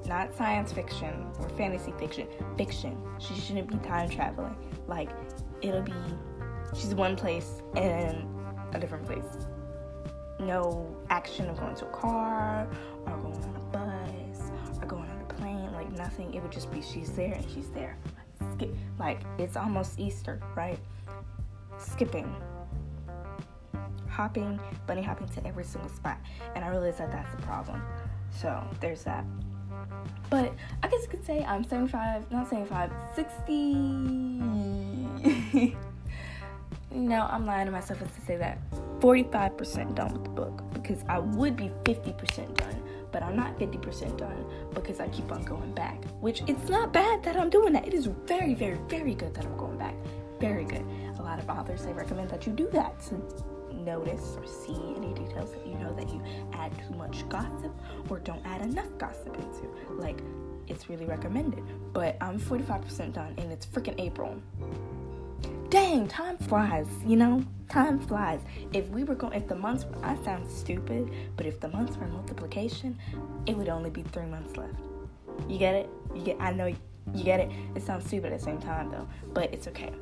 Not 0.06 0.34
science 0.36 0.72
fiction 0.72 1.26
or 1.38 1.48
fantasy 1.50 1.92
fiction. 1.98 2.26
Fiction. 2.56 2.98
She 3.18 3.34
shouldn't 3.34 3.68
be 3.68 3.76
time 3.86 4.08
traveling. 4.08 4.56
Like, 4.88 5.10
it'll 5.60 5.82
be 5.82 5.92
she's 6.74 6.94
one 6.94 7.14
place 7.14 7.62
and 7.76 8.26
a 8.72 8.78
different 8.78 9.04
place. 9.04 9.46
No 10.40 10.96
action 11.10 11.48
of 11.48 11.60
going 11.60 11.76
to 11.76 11.86
a 11.86 11.90
car 11.90 12.66
or 13.06 13.16
going 13.18 13.36
on 13.36 13.56
a 13.56 13.60
bus 13.70 14.50
or 14.80 14.86
going 14.86 15.08
on 15.08 15.20
a 15.20 15.34
plane. 15.34 15.72
Like, 15.72 15.92
nothing. 15.92 16.32
It 16.34 16.42
would 16.42 16.52
just 16.52 16.72
be 16.72 16.80
she's 16.80 17.10
there 17.12 17.34
and 17.34 17.46
she's 17.50 17.68
there. 17.68 17.98
Skip. 18.54 18.74
Like, 18.98 19.20
it's 19.38 19.56
almost 19.56 19.98
Easter, 20.00 20.40
right? 20.56 20.78
Skipping 21.78 22.34
hopping, 24.14 24.60
bunny 24.86 25.02
hopping 25.02 25.28
to 25.28 25.46
every 25.46 25.64
single 25.64 25.90
spot. 25.90 26.18
And 26.54 26.64
I 26.64 26.68
realized 26.68 26.98
that 26.98 27.10
that's 27.10 27.34
a 27.34 27.38
problem. 27.38 27.82
So 28.30 28.62
there's 28.80 29.02
that. 29.04 29.24
But 30.30 30.54
I 30.82 30.88
guess 30.88 31.02
you 31.02 31.08
could 31.08 31.26
say 31.26 31.44
I'm 31.44 31.64
75, 31.64 32.30
not 32.30 32.48
75, 32.48 32.90
60. 33.14 33.74
no, 36.92 37.28
I'm 37.30 37.44
lying 37.44 37.66
to 37.66 37.72
myself 37.72 38.00
as 38.02 38.10
to 38.12 38.20
say 38.22 38.36
that 38.36 38.58
45% 39.00 39.94
done 39.94 40.12
with 40.12 40.24
the 40.24 40.30
book 40.30 40.62
because 40.72 41.04
I 41.08 41.18
would 41.18 41.56
be 41.56 41.70
50% 41.84 42.56
done, 42.56 42.82
but 43.10 43.22
I'm 43.22 43.36
not 43.36 43.58
50% 43.58 44.16
done 44.16 44.46
because 44.72 45.00
I 45.00 45.08
keep 45.08 45.30
on 45.32 45.42
going 45.42 45.74
back. 45.74 46.04
Which 46.20 46.42
it's 46.46 46.68
not 46.68 46.92
bad 46.92 47.22
that 47.24 47.36
I'm 47.36 47.50
doing 47.50 47.72
that. 47.72 47.86
It 47.86 47.94
is 47.94 48.06
very, 48.26 48.54
very, 48.54 48.78
very 48.88 49.14
good 49.14 49.34
that 49.34 49.44
I'm 49.44 49.56
going 49.56 49.78
back. 49.78 49.94
Very 50.40 50.64
good. 50.64 50.84
A 51.18 51.22
lot 51.22 51.38
of 51.38 51.48
authors 51.48 51.84
they 51.84 51.92
recommend 51.92 52.30
that 52.30 52.46
you 52.46 52.52
do 52.52 52.68
that 52.72 53.02
notice 53.84 54.36
or 54.36 54.46
see 54.46 54.76
any 54.96 55.12
details 55.14 55.52
that 55.52 55.66
you 55.66 55.74
know 55.74 55.94
that 55.94 56.08
you 56.08 56.22
add 56.52 56.72
too 56.86 56.94
much 56.94 57.28
gossip 57.28 57.72
or 58.08 58.18
don't 58.20 58.44
add 58.46 58.62
enough 58.62 58.88
gossip 58.98 59.34
into. 59.36 59.68
Like, 59.90 60.20
it's 60.68 60.88
really 60.88 61.06
recommended. 61.06 61.62
But 61.92 62.16
I'm 62.20 62.38
45% 62.38 63.12
done 63.12 63.34
and 63.38 63.52
it's 63.52 63.66
freaking 63.66 63.98
April. 63.98 64.40
Dang, 65.68 66.06
time 66.06 66.36
flies, 66.38 66.86
you 67.06 67.16
know? 67.16 67.44
Time 67.68 67.98
flies. 67.98 68.40
If 68.72 68.88
we 68.90 69.04
were 69.04 69.14
going, 69.14 69.32
if 69.32 69.48
the 69.48 69.56
months, 69.56 69.84
I 70.02 70.16
sound 70.22 70.50
stupid, 70.50 71.10
but 71.36 71.46
if 71.46 71.60
the 71.60 71.68
months 71.68 71.96
were 71.96 72.06
multiplication, 72.06 72.96
it 73.46 73.56
would 73.56 73.68
only 73.68 73.90
be 73.90 74.02
three 74.02 74.26
months 74.26 74.56
left. 74.56 74.74
You 75.48 75.58
get 75.58 75.74
it? 75.74 75.90
You 76.14 76.22
get, 76.22 76.36
I 76.40 76.52
know 76.52 76.66
you 76.66 77.24
get 77.24 77.40
it. 77.40 77.50
It 77.74 77.82
sounds 77.82 78.06
stupid 78.06 78.32
at 78.32 78.38
the 78.38 78.44
same 78.44 78.60
time 78.60 78.90
though, 78.90 79.08
but 79.32 79.52
it's 79.52 79.66
okay. 79.68 79.92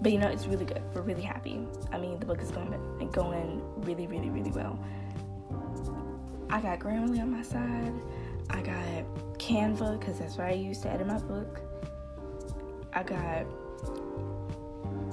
But 0.00 0.12
you 0.12 0.18
know 0.18 0.28
it's 0.28 0.46
really 0.46 0.64
good. 0.64 0.82
We're 0.94 1.02
really 1.02 1.22
happy. 1.22 1.66
I 1.92 1.98
mean 1.98 2.18
the 2.18 2.26
book 2.26 2.40
is 2.40 2.50
going 2.50 2.72
going 3.12 3.62
really 3.82 4.06
really 4.06 4.30
really 4.30 4.50
well. 4.50 4.78
I 6.50 6.60
got 6.60 6.78
grammarly 6.78 7.20
on 7.20 7.30
my 7.30 7.42
side. 7.42 7.94
I 8.50 8.62
got 8.62 9.38
canva 9.38 9.98
because 9.98 10.18
that's 10.18 10.36
what 10.36 10.46
i 10.46 10.52
use 10.52 10.80
to 10.80 10.90
edit 10.90 11.06
my 11.06 11.18
book. 11.18 11.60
I 12.92 13.02
got 13.02 13.46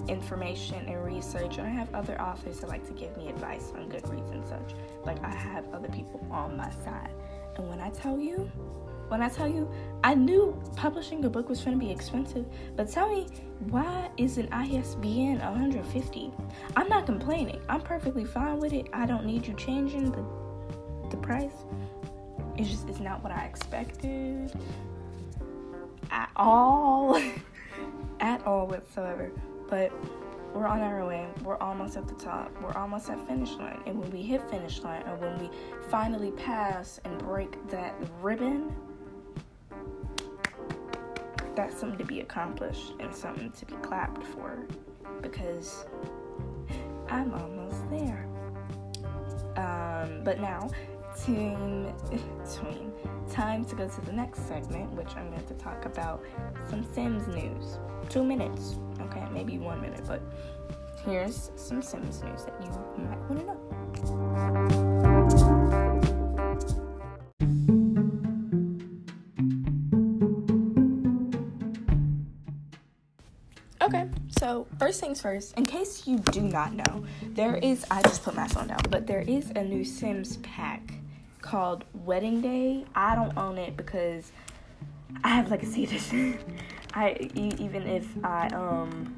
information 0.07 0.85
and 0.87 1.03
research 1.03 1.57
and 1.57 1.65
i 1.65 1.69
have 1.69 1.91
other 1.95 2.21
authors 2.21 2.59
that 2.59 2.69
like 2.69 2.85
to 2.85 2.93
give 2.93 3.17
me 3.17 3.27
advice 3.27 3.71
on 3.75 3.89
goodreads 3.89 4.31
and 4.31 4.45
such. 4.47 4.75
Like 5.03 5.21
I 5.23 5.33
have 5.33 5.65
other 5.73 5.89
people 5.89 6.25
on 6.31 6.55
my 6.55 6.69
side. 6.69 7.11
And 7.57 7.67
when 7.69 7.79
I 7.81 7.89
tell 7.89 8.19
you, 8.19 8.51
when 9.07 9.21
I 9.21 9.29
tell 9.29 9.47
you, 9.47 9.69
I 10.03 10.15
knew 10.15 10.61
publishing 10.75 11.23
a 11.25 11.29
book 11.29 11.49
was 11.49 11.61
going 11.61 11.79
to 11.79 11.85
be 11.85 11.91
expensive, 11.91 12.45
but 12.75 12.89
tell 12.91 13.09
me, 13.09 13.27
why 13.69 14.09
is 14.17 14.37
an 14.37 14.51
ISBN 14.51 15.39
150? 15.39 16.31
I'm 16.75 16.87
not 16.89 17.05
complaining. 17.05 17.61
I'm 17.69 17.81
perfectly 17.81 18.25
fine 18.25 18.59
with 18.59 18.73
it. 18.73 18.87
I 18.93 19.05
don't 19.05 19.25
need 19.25 19.47
you 19.47 19.53
changing 19.53 20.11
the 20.11 20.25
the 21.09 21.17
price. 21.17 21.53
It's 22.57 22.69
just 22.69 22.89
it's 22.89 22.99
not 22.99 23.23
what 23.23 23.31
I 23.31 23.45
expected 23.45 24.51
at 26.11 26.29
all. 26.35 27.21
at 28.19 28.45
all 28.45 28.67
whatsoever. 28.67 29.31
But 29.69 29.91
we're 30.53 30.67
on 30.67 30.79
our 30.81 31.05
way. 31.05 31.27
We're 31.43 31.57
almost 31.57 31.97
at 31.97 32.07
the 32.07 32.13
top. 32.13 32.51
We're 32.61 32.73
almost 32.73 33.09
at 33.09 33.25
finish 33.27 33.51
line. 33.51 33.81
And 33.85 33.99
when 33.99 34.09
we 34.11 34.21
hit 34.21 34.49
finish 34.49 34.81
line, 34.81 35.03
or 35.03 35.15
when 35.17 35.37
we 35.39 35.49
finally 35.89 36.31
pass 36.31 36.99
and 37.03 37.19
break 37.19 37.67
that 37.69 37.95
ribbon, 38.21 38.73
that's 41.55 41.79
something 41.79 41.97
to 41.97 42.05
be 42.05 42.21
accomplished 42.21 42.93
and 42.99 43.13
something 43.13 43.51
to 43.51 43.65
be 43.65 43.75
clapped 43.75 44.23
for 44.23 44.65
because 45.21 45.85
I'm 47.09 47.33
almost 47.33 47.89
there. 47.89 48.27
Um, 49.57 50.23
but 50.23 50.39
now, 50.39 50.69
team, 51.23 51.93
tween, 52.55 52.91
time 53.31 53.65
to 53.65 53.75
go 53.75 53.87
to 53.87 54.01
the 54.01 54.11
next 54.11 54.47
segment, 54.47 54.91
which 54.91 55.15
I'm 55.15 55.29
going 55.29 55.45
to 55.45 55.53
talk 55.53 55.85
about 55.85 56.23
some 56.69 56.85
Sims 56.93 57.27
news. 57.27 57.79
Two 58.09 58.23
minutes, 58.23 58.75
okay, 59.01 59.23
maybe 59.31 59.57
one 59.57 59.81
minute, 59.81 60.01
but 60.07 60.21
here's 61.05 61.51
some 61.55 61.81
Sims 61.81 62.21
news 62.23 62.45
that 62.45 62.55
you 62.61 62.69
might 63.03 63.19
want 63.29 63.39
to 63.39 63.45
know. 63.45 64.84
Things 75.15 75.21
first, 75.21 75.57
in 75.57 75.65
case 75.65 76.05
you 76.05 76.19
do 76.19 76.41
not 76.41 76.73
know, 76.73 77.05
there 77.21 77.55
is, 77.55 77.85
I 77.89 78.01
just 78.01 78.21
put 78.21 78.35
my 78.35 78.49
phone 78.49 78.67
down, 78.67 78.81
but 78.89 79.07
there 79.07 79.21
is 79.21 79.49
a 79.51 79.63
new 79.63 79.85
Sims 79.85 80.37
pack 80.37 80.93
called 81.41 81.85
Wedding 81.93 82.41
Day. 82.41 82.83
I 82.95 83.15
don't 83.15 83.37
own 83.37 83.57
it 83.57 83.77
because 83.77 84.33
I 85.23 85.29
have 85.29 85.49
Legacy 85.49 85.83
Edition. 85.85 86.37
I 86.93 87.29
even 87.33 87.83
if 87.83 88.07
I 88.25 88.47
um 88.47 89.15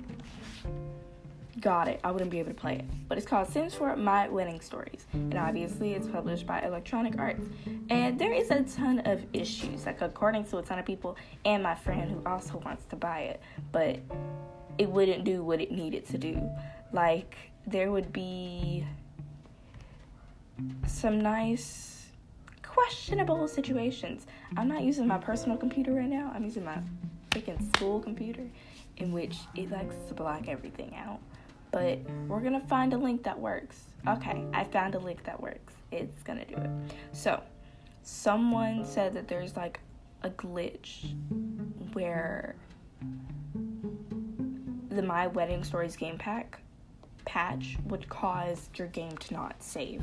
got 1.62 1.88
it, 1.88 2.00
I 2.04 2.12
wouldn't 2.12 2.30
be 2.30 2.38
able 2.38 2.52
to 2.52 2.60
play 2.60 2.76
it. 2.76 2.86
But 3.08 3.18
it's 3.18 3.26
called 3.26 3.48
Sims 3.48 3.74
4 3.74 3.96
My 3.96 4.30
Wedding 4.30 4.62
Stories, 4.62 5.08
and 5.14 5.34
obviously 5.34 5.94
it's 5.94 6.08
published 6.08 6.46
by 6.46 6.62
Electronic 6.62 7.18
Arts. 7.18 7.44
And 7.90 8.20
there 8.20 8.34
is 8.34 8.52
a 8.52 8.62
ton 8.62 9.00
of 9.00 9.26
issues, 9.34 9.88
like 9.88 10.02
according 10.02 10.46
to 10.46 10.60
a 10.60 10.62
ton 10.62 10.78
of 10.78 10.86
people 10.86 11.18
and 11.44 11.64
my 11.64 11.74
friend 11.74 12.12
who 12.12 12.22
also 12.30 12.62
wants 12.64 12.86
to 12.86 12.96
buy 12.96 13.22
it, 13.22 13.42
but 13.72 13.98
it 14.78 14.90
wouldn't 14.90 15.24
do 15.24 15.44
what 15.44 15.62
it 15.62 15.72
needed 15.72 16.06
to 16.08 16.18
do. 16.18 16.50
Like 16.92 17.36
there 17.66 17.92
would 17.92 18.14
be 18.14 18.86
some 20.88 21.22
nice 21.22 22.06
questionable 22.64 23.48
situations. 23.48 24.28
I'm 24.56 24.68
not 24.68 24.84
using 24.84 25.08
my 25.08 25.18
personal 25.18 25.58
computer 25.58 25.94
right 25.94 26.10
now. 26.10 26.32
I'm 26.34 26.44
using 26.44 26.64
my 26.64 26.78
freaking 27.32 27.76
school 27.76 28.00
computer 28.00 28.44
in 28.98 29.12
which 29.12 29.36
it 29.56 29.72
likes 29.72 29.96
to 30.08 30.14
block 30.14 30.48
everything 30.48 30.96
out. 30.96 31.20
But 31.72 32.00
we're 32.28 32.40
gonna 32.40 32.60
find 32.60 32.94
a 32.94 32.98
link 32.98 33.24
that 33.24 33.38
works. 33.38 33.84
Okay, 34.08 34.44
I 34.54 34.64
found 34.64 34.96
a 34.96 35.00
link 35.00 35.24
that 35.26 35.42
works. 35.42 35.74
It's 35.92 36.24
gonna 36.24 36.46
do 36.46 36.56
it. 36.56 36.70
So, 37.12 37.42
someone 38.04 38.86
said 38.86 39.14
that 39.14 39.28
there's 39.28 39.56
like 39.56 39.80
a 40.24 40.30
glitch 40.30 41.14
where 41.94 42.56
the 44.98 45.04
My 45.04 45.28
Wedding 45.28 45.64
Stories 45.64 45.96
game 45.96 46.18
pack 46.18 46.60
patch 47.24 47.78
would 47.86 48.10
cause 48.10 48.68
your 48.76 48.88
game 48.88 49.16
to 49.18 49.34
not 49.34 49.62
save. 49.62 50.02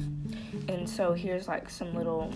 And 0.68 0.88
so 0.88 1.14
here's 1.14 1.48
like 1.48 1.68
some 1.68 1.96
little 1.96 2.32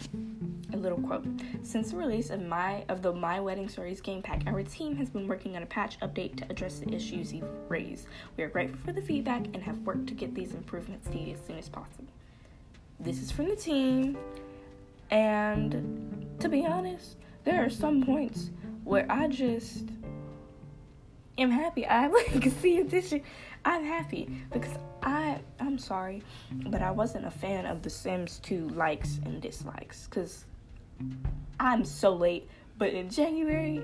a 0.73 0.77
little 0.77 0.99
quote. 0.99 1.25
Since 1.63 1.93
the 1.93 1.97
release 1.97 2.31
of 2.31 2.43
my 2.43 2.85
of 2.89 3.01
the 3.01 3.13
My 3.13 3.39
Wedding 3.39 3.69
Stories 3.69 4.01
game 4.01 4.23
pack, 4.23 4.43
our 4.49 4.61
team 4.65 4.97
has 4.97 5.09
been 5.09 5.29
working 5.29 5.55
on 5.55 5.63
a 5.63 5.67
patch 5.67 6.01
update 6.01 6.37
to 6.39 6.51
address 6.51 6.81
the 6.81 6.93
issues 6.93 7.33
you've 7.33 7.49
raised. 7.69 8.09
We 8.37 8.43
are 8.43 8.49
grateful 8.49 8.81
for 8.85 8.93
the 8.93 9.03
feedback 9.03 9.47
and 9.55 9.63
have 9.63 9.79
worked 9.83 10.09
to 10.09 10.15
get 10.15 10.35
these 10.35 10.53
improvements 10.53 11.09
to 11.11 11.19
you 11.19 11.35
as 11.35 11.41
soon 11.47 11.59
as 11.59 11.69
possible. 11.69 12.09
This 12.99 13.23
is 13.23 13.31
from 13.31 13.49
the 13.49 13.57
team, 13.57 14.19
and 15.13 16.27
to 16.41 16.49
be 16.49 16.67
honest, 16.67 17.19
there 17.45 17.65
are 17.65 17.71
some 17.71 18.03
points 18.03 18.51
where 18.83 19.07
I 19.09 19.29
just 19.29 19.85
am 21.39 21.51
happy. 21.51 21.87
I 21.87 22.07
like 22.33 22.45
see 22.61 22.81
addition. 22.81 23.23
I'm 23.65 23.85
happy 23.85 24.31
because 24.53 24.77
I 25.03 25.41
I'm 25.61 25.79
sorry, 25.79 26.23
but 26.53 26.83
I 26.83 26.91
wasn't 26.91 27.27
a 27.27 27.31
fan 27.31 27.67
of 27.67 27.83
The 27.83 27.91
Sims 27.91 28.41
2 28.41 28.71
likes 28.71 29.21
and 29.25 29.41
dislikes 29.41 30.07
because 30.07 30.45
I'm 31.61 31.85
so 31.85 32.15
late. 32.15 32.49
But 32.79 32.93
in 32.93 33.11
January 33.11 33.83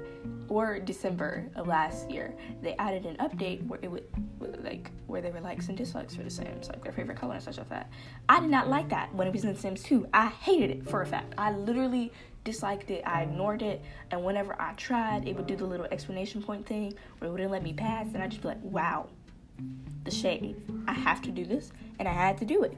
or 0.49 0.79
December 0.79 1.51
of 1.57 1.67
last 1.67 2.09
year, 2.09 2.33
they 2.63 2.77
added 2.77 3.07
an 3.07 3.17
update 3.17 3.67
where 3.67 3.81
it 3.83 3.91
would 3.91 4.05
like 4.63 4.93
where 5.09 5.21
there 5.21 5.33
were 5.33 5.41
likes 5.41 5.69
and 5.69 5.77
dislikes 5.77 6.15
for 6.15 6.23
The 6.23 6.31
Sims, 6.31 6.69
like 6.69 6.85
their 6.85 6.93
favorite 6.93 7.19
color 7.19 7.35
and 7.35 7.43
such 7.43 7.59
like 7.59 7.69
that. 7.71 7.91
I 8.29 8.39
did 8.39 8.51
not 8.51 8.69
like 8.69 8.89
that 8.91 9.13
when 9.13 9.27
it 9.27 9.33
was 9.33 9.45
in 9.45 9.57
Sims 9.57 9.83
2. 9.83 10.09
I 10.15 10.29
hated 10.29 10.71
it 10.71 10.89
for 10.89 11.03
a 11.03 11.07
fact. 11.07 11.35
I 11.37 11.51
literally 11.51 12.13
disliked 12.45 12.91
it. 12.91 13.03
I 13.05 13.23
mm-hmm. 13.23 13.33
ignored 13.33 13.63
it, 13.63 13.83
and 14.11 14.25
whenever 14.25 14.61
I 14.61 14.73
tried, 14.75 15.27
it 15.27 15.35
would 15.37 15.47
do 15.47 15.57
the 15.57 15.67
little 15.67 15.87
explanation 15.87 16.43
point 16.43 16.67
thing 16.67 16.95
where 17.19 17.29
it 17.29 17.33
wouldn't 17.33 17.51
let 17.51 17.63
me 17.63 17.73
pass, 17.73 18.07
and 18.15 18.23
I'd 18.23 18.31
just 18.31 18.43
be 18.43 18.49
like, 18.49 18.63
"Wow, 18.63 19.09
the 20.05 20.11
shade. 20.11 20.57
I 20.87 20.93
have 20.93 21.23
to 21.23 21.31
do 21.31 21.45
this, 21.45 21.73
and 21.99 22.07
I 22.07 22.13
had 22.13 22.39
to 22.39 22.45
do 22.45 22.63
it." 22.63 22.77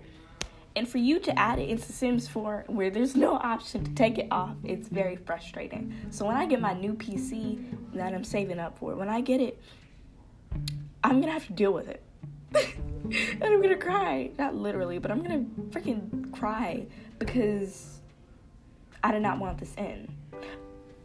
And 0.77 0.87
for 0.87 0.99
you 0.99 1.19
to 1.21 1.39
add 1.39 1.59
it 1.59 1.71
into 1.71 1.91
Sims 1.91 2.29
4 2.29 2.65
where 2.67 2.91
there's 2.91 3.17
no 3.17 3.37
option 3.37 3.83
to 3.83 3.95
take 3.95 4.19
it 4.19 4.29
off, 4.31 4.57
it's 4.63 4.89
very 4.89 5.17
frustrating. 5.17 5.95
So 6.11 6.27
when 6.27 6.37
I 6.37 6.45
get 6.45 6.61
my 6.61 6.75
new 6.75 6.93
PC 6.93 7.65
that 7.95 8.13
I'm 8.13 8.25
saving 8.25 8.59
up 8.59 8.79
for, 8.79 8.95
when 8.95 9.09
I 9.09 9.23
get 9.23 9.41
it, 9.41 9.59
I'm 11.03 11.21
gonna 11.21 11.33
have 11.33 11.47
to 11.47 11.55
deal 11.55 11.73
with 11.73 11.89
it. 11.89 12.03
and 12.55 13.43
I'm 13.43 13.63
gonna 13.63 13.77
cry. 13.77 14.31
Not 14.39 14.55
literally, 14.55 14.99
but 14.99 15.11
I'm 15.11 15.23
gonna 15.23 15.47
freaking 15.71 16.31
cry 16.33 16.87
because 17.19 17.96
I 19.07 19.13
did 19.13 19.23
not 19.23 19.39
want 19.39 19.59
this 19.59 19.73
in. 19.77 20.13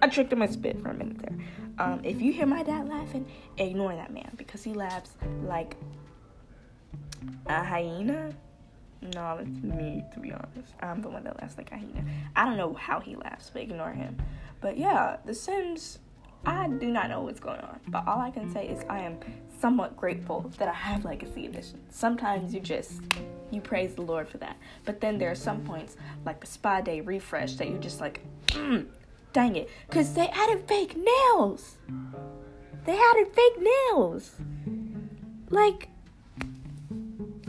I 0.00 0.06
tricked 0.06 0.32
him 0.32 0.38
my 0.38 0.46
spit 0.46 0.80
for 0.80 0.90
a 0.90 0.94
minute 0.94 1.18
there. 1.18 1.36
Um, 1.80 2.00
if 2.04 2.22
you 2.22 2.32
hear 2.32 2.46
my 2.46 2.62
dad 2.62 2.88
laughing, 2.88 3.26
ignore 3.58 3.92
that 3.96 4.14
man 4.14 4.30
because 4.36 4.62
he 4.62 4.74
laughs 4.74 5.16
like 5.42 5.74
a 7.46 7.64
hyena. 7.64 8.32
No, 9.12 9.38
it's 9.40 9.60
me 9.64 10.04
to 10.14 10.20
be 10.20 10.30
honest. 10.30 10.72
I'm 10.78 11.02
the 11.02 11.08
one 11.08 11.24
that 11.24 11.42
laughs 11.42 11.58
like 11.58 11.72
a 11.72 11.74
hyena. 11.74 12.04
I 12.36 12.44
don't 12.44 12.56
know 12.56 12.74
how 12.74 13.00
he 13.00 13.16
laughs, 13.16 13.50
but 13.52 13.62
ignore 13.62 13.90
him. 13.90 14.18
But 14.60 14.78
yeah, 14.78 15.16
The 15.24 15.34
Sims. 15.34 15.98
I 16.44 16.68
do 16.68 16.92
not 16.92 17.08
know 17.08 17.22
what's 17.22 17.40
going 17.40 17.60
on, 17.60 17.80
but 17.88 18.06
all 18.06 18.20
I 18.20 18.30
can 18.30 18.52
say 18.52 18.68
is 18.68 18.84
I 18.88 19.00
am 19.00 19.18
somewhat 19.60 19.96
grateful 19.96 20.50
that 20.58 20.68
I 20.68 20.72
have 20.72 21.04
Legacy 21.04 21.46
Edition. 21.46 21.80
Sometimes 21.88 22.52
you 22.52 22.58
just 22.58 23.00
you 23.52 23.60
praise 23.60 23.94
the 23.94 24.02
Lord 24.02 24.28
for 24.28 24.38
that, 24.38 24.56
but 24.84 25.00
then 25.00 25.18
there 25.18 25.30
are 25.30 25.36
some 25.36 25.62
points 25.62 25.96
like 26.24 26.40
the 26.40 26.46
Spa 26.46 26.80
Day 26.80 27.00
refresh 27.00 27.54
that 27.56 27.68
you're 27.68 27.78
just 27.78 28.00
like, 28.00 28.22
mm, 28.48 28.86
dang 29.32 29.56
it, 29.56 29.68
because 29.88 30.14
they 30.14 30.28
added 30.28 30.66
fake 30.66 30.96
nails. 30.96 31.76
They 32.84 32.98
added 32.98 33.28
fake 33.34 33.60
nails. 33.60 34.32
Like 35.50 35.88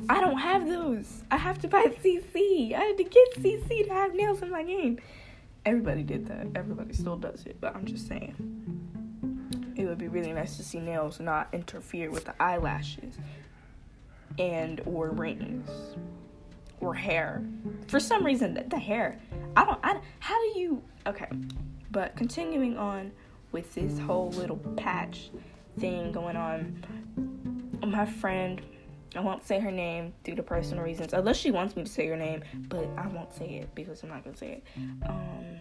I 0.09 0.19
don't 0.19 0.37
have 0.37 0.67
those. 0.67 1.23
I 1.31 1.37
have 1.37 1.59
to 1.59 1.67
buy 1.67 1.85
CC. 2.03 2.73
I 2.73 2.81
had 2.81 2.97
to 2.97 3.03
get 3.03 3.35
CC 3.35 3.87
to 3.87 3.93
have 3.93 4.13
nails 4.13 4.41
in 4.41 4.51
my 4.51 4.63
game. 4.63 4.99
Everybody 5.65 6.03
did 6.03 6.27
that. 6.27 6.47
Everybody 6.55 6.93
still 6.93 7.15
does 7.15 7.45
it, 7.45 7.57
but 7.61 7.73
I'm 7.75 7.85
just 7.85 8.07
saying. 8.07 8.35
It 9.75 9.85
would 9.85 9.97
be 9.97 10.09
really 10.09 10.33
nice 10.33 10.57
to 10.57 10.63
see 10.63 10.79
nails 10.79 11.19
not 11.19 11.47
interfere 11.53 12.11
with 12.11 12.25
the 12.25 12.33
eyelashes 12.39 13.15
and 14.39 14.81
or 14.85 15.09
rings 15.09 15.69
or 16.79 16.93
hair. 16.93 17.43
For 17.87 17.99
some 17.99 18.25
reason, 18.25 18.53
the, 18.53 18.63
the 18.63 18.79
hair. 18.79 19.19
I 19.55 19.65
don't. 19.65 19.79
I, 19.83 19.99
how 20.19 20.39
do 20.39 20.59
you? 20.59 20.83
Okay, 21.07 21.27
but 21.91 22.15
continuing 22.15 22.77
on 22.77 23.11
with 23.51 23.73
this 23.75 23.99
whole 23.99 24.31
little 24.31 24.57
patch 24.77 25.29
thing 25.79 26.11
going 26.11 26.35
on, 26.35 26.83
my 27.85 28.05
friend 28.05 28.61
I 29.15 29.19
won't 29.19 29.45
say 29.45 29.59
her 29.59 29.71
name 29.71 30.13
due 30.23 30.35
to 30.35 30.43
personal 30.43 30.83
reasons, 30.83 31.13
unless 31.13 31.37
she 31.37 31.51
wants 31.51 31.75
me 31.75 31.83
to 31.83 31.89
say 31.89 32.07
her 32.07 32.17
name, 32.17 32.43
but 32.67 32.87
I 32.97 33.07
won't 33.07 33.31
say 33.33 33.57
it 33.57 33.73
because 33.75 34.01
I'm 34.01 34.09
not 34.09 34.23
gonna 34.23 34.35
say 34.35 34.61
it. 34.61 34.63
Um, 35.07 35.59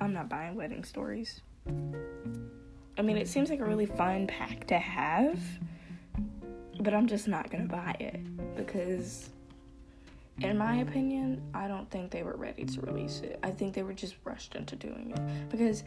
I'm 0.00 0.12
not 0.12 0.28
buying 0.28 0.54
wedding 0.54 0.84
stories. 0.84 1.42
I 2.96 3.02
mean, 3.02 3.16
it 3.16 3.28
seems 3.28 3.50
like 3.50 3.60
a 3.60 3.64
really 3.64 3.86
fun 3.86 4.26
pack 4.26 4.66
to 4.68 4.78
have, 4.78 5.40
but 6.80 6.94
I'm 6.94 7.06
just 7.06 7.26
not 7.26 7.50
gonna 7.50 7.64
buy 7.64 7.96
it 7.98 8.20
because, 8.56 9.30
in 10.40 10.56
my 10.56 10.76
opinion, 10.76 11.42
I 11.54 11.66
don't 11.66 11.90
think 11.90 12.10
they 12.10 12.22
were 12.22 12.36
ready 12.36 12.64
to 12.64 12.80
release 12.82 13.20
it. 13.20 13.38
I 13.42 13.50
think 13.50 13.74
they 13.74 13.82
were 13.82 13.94
just 13.94 14.14
rushed 14.24 14.54
into 14.54 14.76
doing 14.76 15.12
it 15.16 15.50
because 15.50 15.82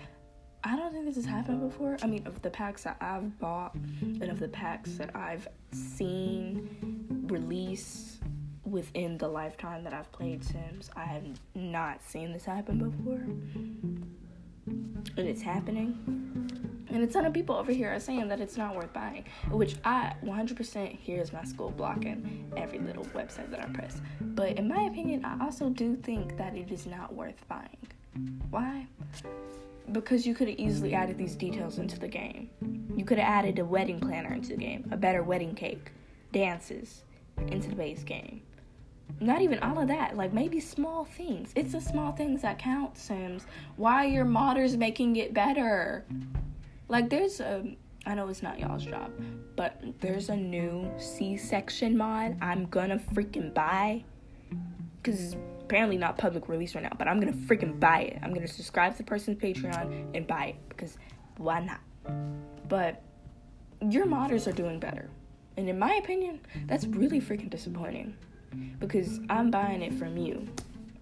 I 0.64 0.76
don't 0.76 0.92
think 0.92 1.06
this 1.06 1.16
has 1.16 1.26
happened 1.26 1.62
before. 1.62 1.98
I 2.02 2.08
mean, 2.08 2.28
of 2.28 2.42
the 2.42 2.50
packs 2.50 2.84
that 2.84 2.98
I've 3.00 3.40
bought 3.40 3.74
and 4.02 4.24
of 4.24 4.40
the 4.40 4.50
packs 4.50 4.98
that 4.98 5.16
I've 5.16 5.48
seen 5.72 7.26
release 7.28 8.20
within 8.66 9.18
the 9.18 9.28
lifetime 9.28 9.84
that 9.86 9.94
I've 9.94 10.12
played 10.12 10.44
Sims, 10.44 10.90
I 10.96 11.06
have 11.06 11.24
not 11.56 12.04
seen 12.04 12.34
this 12.34 12.44
happen 12.44 12.80
before. 12.80 13.24
And 15.16 15.28
it's 15.28 15.42
happening. 15.42 16.27
And 16.90 17.04
a 17.04 17.08
ton 17.08 17.26
of 17.26 17.34
people 17.34 17.56
over 17.56 17.72
here 17.72 17.94
are 17.94 18.00
saying 18.00 18.28
that 18.30 18.40
it's 18.40 18.58
not 18.58 18.76
worth 18.76 18.94
buying, 18.94 19.26
which 19.52 19.76
I 19.84 20.14
100% 20.24 20.98
here's 21.02 21.34
my 21.34 21.44
school 21.44 21.70
blocking 21.72 22.50
every 22.56 22.80
little 22.80 23.06
website 23.06 23.52
that 23.52 23.62
I 23.62 23.66
press. 23.68 24.02
But 24.22 24.58
in 24.58 24.68
my 24.68 24.84
opinion, 24.84 25.26
I 25.26 25.44
also 25.44 25.70
do 25.70 25.96
think 25.98 26.38
that 26.38 26.56
it 26.56 26.72
is 26.72 26.86
not 26.86 27.14
worth 27.14 27.46
buying. 27.48 27.78
Why? 28.50 28.88
Because 29.92 30.26
you 30.26 30.34
could 30.34 30.48
have 30.48 30.60
easily 30.60 30.94
added 30.94 31.18
these 31.18 31.36
details 31.36 31.78
into 31.78 32.00
the 32.00 32.08
game. 32.08 32.50
You 32.96 33.06
could 33.06 33.20
have 33.20 33.28
added 33.28 33.60
a 33.60 33.66
wedding 33.66 34.00
planner 34.00 34.34
into 34.34 34.50
the 34.50 34.58
game, 34.58 34.88
a 34.92 34.98
better 34.98 35.24
wedding 35.24 35.56
cake, 35.56 35.92
dances 36.32 37.04
into 37.48 37.70
the 37.70 37.76
base 37.76 38.04
game. 38.04 38.42
Not 39.20 39.42
even 39.42 39.60
all 39.60 39.80
of 39.80 39.88
that, 39.88 40.18
like 40.18 40.34
maybe 40.34 40.60
small 40.60 41.06
things. 41.06 41.52
It's 41.56 41.72
the 41.72 41.82
small 41.82 42.12
things 42.12 42.42
that 42.42 42.60
count, 42.60 42.98
Sims. 42.98 43.46
Why 43.78 44.06
are 44.06 44.10
your 44.10 44.26
modders 44.26 44.78
making 44.78 45.16
it 45.16 45.34
better? 45.34 46.06
Like 46.88 47.10
there's 47.10 47.40
a 47.40 47.76
I 48.06 48.16
know 48.16 48.30
it's 48.30 48.42
not 48.42 48.58
y'all's 48.58 48.86
job, 48.86 49.12
but 49.58 49.82
there's 50.00 50.30
a 50.30 50.36
new 50.36 50.90
C-section 50.98 51.98
mod 51.98 52.38
I'm 52.42 52.68
gonna 52.68 53.00
freaking 53.14 53.54
buy 53.54 54.06
because 55.02 55.22
it's 55.22 55.36
apparently 55.62 55.98
not 55.98 56.18
public 56.18 56.48
release 56.48 56.74
right 56.74 56.84
now, 56.84 56.94
but 56.98 57.10
I'm 57.10 57.20
gonna 57.20 57.34
freaking 57.34 57.78
buy 57.80 58.02
it. 58.02 58.20
I'm 58.24 58.34
gonna 58.34 58.48
subscribe 58.48 58.94
to 58.94 59.00
the 59.00 59.04
person's 59.04 59.38
Patreon 59.38 60.16
and 60.16 60.26
buy 60.26 60.46
it 60.46 60.56
because 60.70 60.98
why 61.36 61.60
not? 61.60 61.82
But 62.70 63.04
your 63.82 64.06
modders 64.06 64.48
are 64.48 64.54
doing 64.54 64.80
better, 64.80 65.10
and 65.58 65.68
in 65.68 65.78
my 65.78 65.96
opinion, 65.96 66.40
that's 66.66 66.86
really 66.86 67.20
freaking 67.20 67.50
disappointing 67.50 68.16
because 68.80 69.20
I'm 69.30 69.52
buying 69.52 69.82
it 69.82 69.94
from 69.94 70.18
you. 70.18 70.48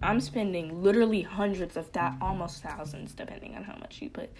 I'm 0.02 0.20
spending 0.20 0.82
literally 0.82 1.22
hundreds 1.22 1.76
of 1.76 1.90
that, 1.92 2.16
almost 2.20 2.62
thousands, 2.62 3.12
depending 3.12 3.56
on 3.56 3.64
how 3.64 3.76
much 3.76 4.02
you 4.02 4.10
put, 4.10 4.30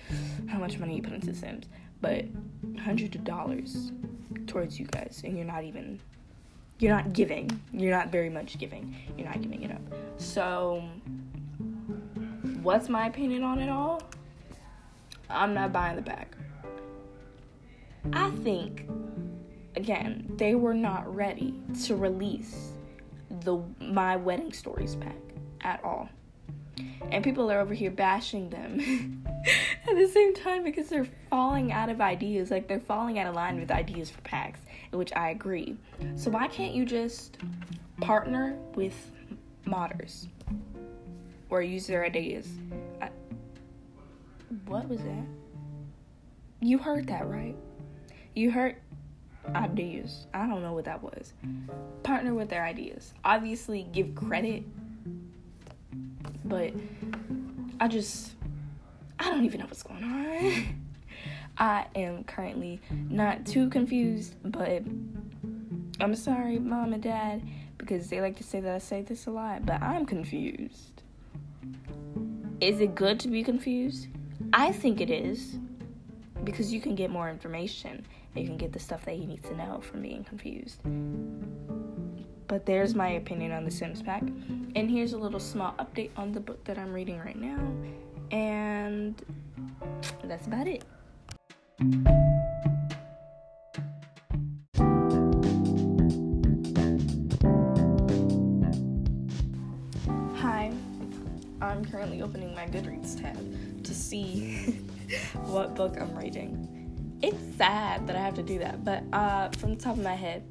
how 0.49 0.59
much 0.59 0.79
money 0.79 0.97
you 0.97 1.03
put 1.03 1.13
into 1.13 1.35
Sims, 1.35 1.67
but 2.01 2.25
hundreds 2.79 3.17
of 3.17 3.25
dollars 3.25 3.93
towards 4.47 4.79
you 4.79 4.87
guys, 4.87 5.23
and 5.25 5.37
you're 5.37 5.47
not 5.47 5.65
even, 5.65 5.99
you're 6.79 6.95
not 6.95 7.13
giving. 7.13 7.51
You're 7.73 7.97
not 7.97 8.09
very 8.09 8.29
much 8.29 8.59
giving. 8.59 8.95
You're 9.17 9.29
not 9.29 9.41
giving 9.41 9.63
it 9.63 9.71
up. 9.71 9.81
So, 10.19 10.85
what's 12.63 12.89
my 12.89 13.07
opinion 13.07 13.43
on 13.43 13.59
it 13.59 13.71
all? 13.71 14.03
I'm 15.31 15.55
not 15.55 15.73
buying 15.73 15.97
the 15.97 16.03
pack. 16.03 16.37
I 18.13 18.31
think, 18.31 18.89
again, 19.75 20.31
they 20.37 20.55
were 20.55 20.75
not 20.75 21.13
ready 21.13 21.55
to 21.85 21.97
release 21.97 22.73
the 23.41 23.59
My 23.81 24.17
Wedding 24.17 24.53
Stories 24.53 24.95
pack 24.95 25.17
at 25.67 25.85
all. 25.85 26.09
And 27.11 27.25
people 27.25 27.51
are 27.51 27.61
over 27.61 27.75
here 27.75 27.91
bashing 27.91 28.51
them 28.51 29.25
at 29.89 29.97
the 29.97 30.09
same 30.09 30.35
time 30.35 30.63
because 30.63 30.89
they're 30.89 31.09
falling 31.29 31.73
out 31.73 31.91
of 31.91 32.01
ideas. 32.01 32.51
Like 32.51 32.69
they're 32.69 32.81
falling 32.81 33.19
out 33.19 33.27
of 33.27 33.35
line 33.35 33.59
with 33.59 33.71
ideas 33.71 34.09
for 34.11 34.21
packs, 34.23 34.61
which 34.93 35.13
I 35.15 35.31
agree. 35.31 35.77
So 36.15 36.31
why 36.31 36.49
can't 36.49 36.75
you 36.75 36.85
just 36.85 37.39
partner 38.01 38.57
with 38.75 38.95
modders 39.67 40.29
or 41.51 41.63
use 41.63 41.87
their 41.87 42.05
ideas? 42.05 42.49
I, 43.01 43.11
what 44.67 44.89
was 44.89 45.01
that? 45.01 45.27
You 46.61 46.79
heard 46.79 47.07
that 47.09 47.29
right? 47.29 47.57
You 48.35 48.51
heard 48.51 48.77
ideas. 49.55 50.27
I 50.35 50.47
don't 50.47 50.63
know 50.63 50.73
what 50.73 50.85
that 50.85 51.03
was. 51.03 51.33
Partner 52.03 52.35
with 52.35 52.51
their 52.51 52.65
ideas. 52.65 53.15
Obviously, 53.25 53.85
give 53.93 54.15
credit 54.15 54.65
but 56.49 56.73
I 57.81 57.89
just 57.89 58.33
I 59.19 59.31
don't 59.31 59.45
even 59.45 59.61
know 59.61 59.67
what's 59.67 59.83
going 59.83 60.03
on. 60.03 60.83
I 61.59 61.87
am 61.95 62.25
currently 62.25 62.81
not 62.91 63.47
too 63.47 63.71
confused, 63.71 64.35
but 64.45 64.83
I'm 66.01 66.15
sorry, 66.15 66.59
mom 66.59 66.93
and 66.93 67.03
dad, 67.03 67.43
because 67.79 68.11
they 68.11 68.21
like 68.21 68.37
to 68.37 68.45
say 68.45 68.61
that 68.61 68.75
I 68.75 68.79
say 68.79 69.03
this 69.03 69.27
a 69.27 69.31
lot, 69.31 69.65
but 69.65 69.81
I'm 69.83 70.05
confused. 70.05 71.03
Is 72.61 72.81
it 72.81 72.95
good 72.95 73.19
to 73.21 73.29
be 73.29 73.43
confused? 73.43 74.09
I 74.53 74.73
think 74.73 75.01
it 75.01 75.11
is 75.11 75.59
because 76.45 76.73
you 76.73 76.81
can 76.81 76.95
get 76.95 77.11
more 77.11 77.31
information. 77.31 78.07
You 78.35 78.45
can 78.45 78.59
get 78.59 78.73
the 78.73 78.79
stuff 78.79 79.05
that 79.07 79.17
you 79.17 79.27
need 79.27 79.43
to 79.45 79.57
know 79.57 79.81
from 79.81 80.03
being 80.03 80.25
confused. 80.25 80.81
But 82.49 82.65
there's 82.65 82.95
my 82.95 83.09
opinion 83.11 83.51
on 83.51 83.65
the 83.65 83.71
Sims 83.71 84.03
pack. 84.03 84.23
And 84.23 84.89
here's 84.89 85.13
a 85.13 85.19
little 85.19 85.41
small 85.41 85.75
update 85.81 86.11
on 86.17 86.33
the 86.33 86.41
book 86.41 86.63
that 86.65 86.79
I'm 86.79 86.93
reading 86.93 87.19
right 87.19 87.37
now. 87.37 87.59
And 88.31 89.21
that's 90.23 90.47
about 90.47 90.69
it. 90.69 90.85
Hi, 100.37 100.73
I'm 101.61 101.85
currently 101.85 102.23
opening 102.23 102.55
my 102.55 102.67
Goodreads 102.67 103.21
tab 103.21 103.83
to 103.83 103.95
see 103.95 104.57
what 105.47 105.75
book 105.75 105.97
I'm 106.01 106.17
reading. 106.17 107.19
It's 107.23 107.57
sad 107.57 108.07
that 108.07 108.15
I 108.15 108.21
have 108.21 108.35
to 108.35 108.43
do 108.43 108.59
that, 108.61 108.85
but 108.85 109.03
uh, 109.13 109.49
from 109.59 109.71
the 109.71 109.77
top 109.77 109.97
of 109.97 110.03
my 110.03 110.15
head, 110.15 110.45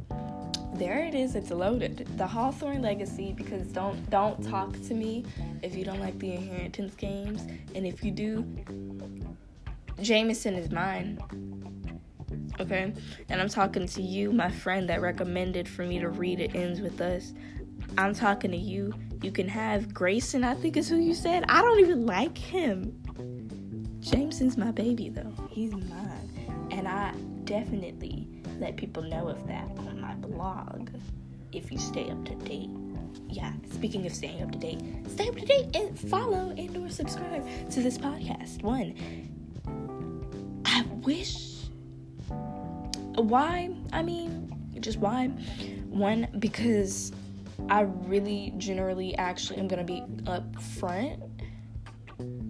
there 0.76 1.00
it 1.00 1.16
is 1.16 1.36
it's 1.36 1.52
loaded. 1.52 2.08
The 2.18 2.28
hawthorne 2.28 2.82
legacy 2.82 3.34
because 3.34 3.68
don't 3.68 4.10
don't 4.10 4.44
talk 4.44 4.74
to 4.88 4.94
me 4.94 5.26
if 5.64 5.76
you 5.76 5.86
don't 5.86 6.00
like 6.00 6.18
the 6.20 6.34
inheritance 6.34 6.94
games. 6.96 7.42
And 7.74 7.86
if 7.86 8.04
you 8.04 8.12
do 8.12 8.46
jameson 10.02 10.56
is 10.56 10.72
mine 10.72 11.18
okay? 12.60 12.94
And 13.30 13.42
i'm 13.42 13.50
talking 13.50 13.88
to 13.88 14.02
you 14.02 14.32
my 14.32 14.50
friend 14.50 14.90
that 14.90 15.02
recommended 15.02 15.68
for 15.68 15.84
me 15.84 16.00
to 16.00 16.10
read 16.10 16.40
it 16.40 16.56
ends 16.56 16.82
with 16.82 17.02
us. 17.02 17.34
I'm 17.98 18.14
talking 18.14 18.52
to 18.52 18.58
you. 18.58 18.94
You 19.22 19.32
can 19.32 19.48
have 19.48 19.94
grayson 19.94 20.44
i 20.44 20.54
think 20.54 20.78
is 20.78 20.90
who 20.90 20.98
you 20.98 21.14
said. 21.14 21.46
I 21.50 21.62
don't 21.62 21.80
even 21.80 22.06
like 22.06 22.38
him. 22.38 23.02
Jameson's 24.00 24.58
my 24.58 24.72
baby 24.72 25.10
though. 25.10 25.34
He's 25.50 25.72
mine. 25.72 26.68
And 26.72 26.88
i 26.88 27.14
definitely 27.46 28.28
let 28.60 28.76
people 28.76 29.04
know 29.04 29.28
of 29.28 29.48
that. 29.48 29.70
on 29.78 30.00
blog 30.26 30.90
if 31.52 31.72
you 31.72 31.78
stay 31.78 32.10
up 32.10 32.24
to 32.26 32.36
date. 32.36 32.70
Yeah, 33.30 33.54
speaking 33.72 34.06
of 34.06 34.14
staying 34.14 34.42
up 34.42 34.52
to 34.52 34.58
date, 34.58 34.82
stay 35.08 35.28
up 35.28 35.36
to 35.36 35.46
date 35.46 35.76
and 35.76 35.98
follow 35.98 36.54
and 36.58 36.78
or 36.78 36.90
subscribe 36.90 37.46
to 37.72 37.82
this 37.82 37.98
podcast. 37.98 38.62
One, 38.62 38.94
I 40.66 40.84
wish 41.04 41.56
why? 43.22 43.74
I 43.94 44.02
mean, 44.02 44.52
just 44.80 45.00
why? 45.00 45.28
One, 45.90 46.28
because 46.40 47.12
I 47.70 47.82
really 47.82 48.54
generally 48.58 49.18
actually 49.18 49.60
am 49.60 49.68
gonna 49.68 49.84
be 49.84 50.04
up 50.28 50.62
front. 50.62 51.24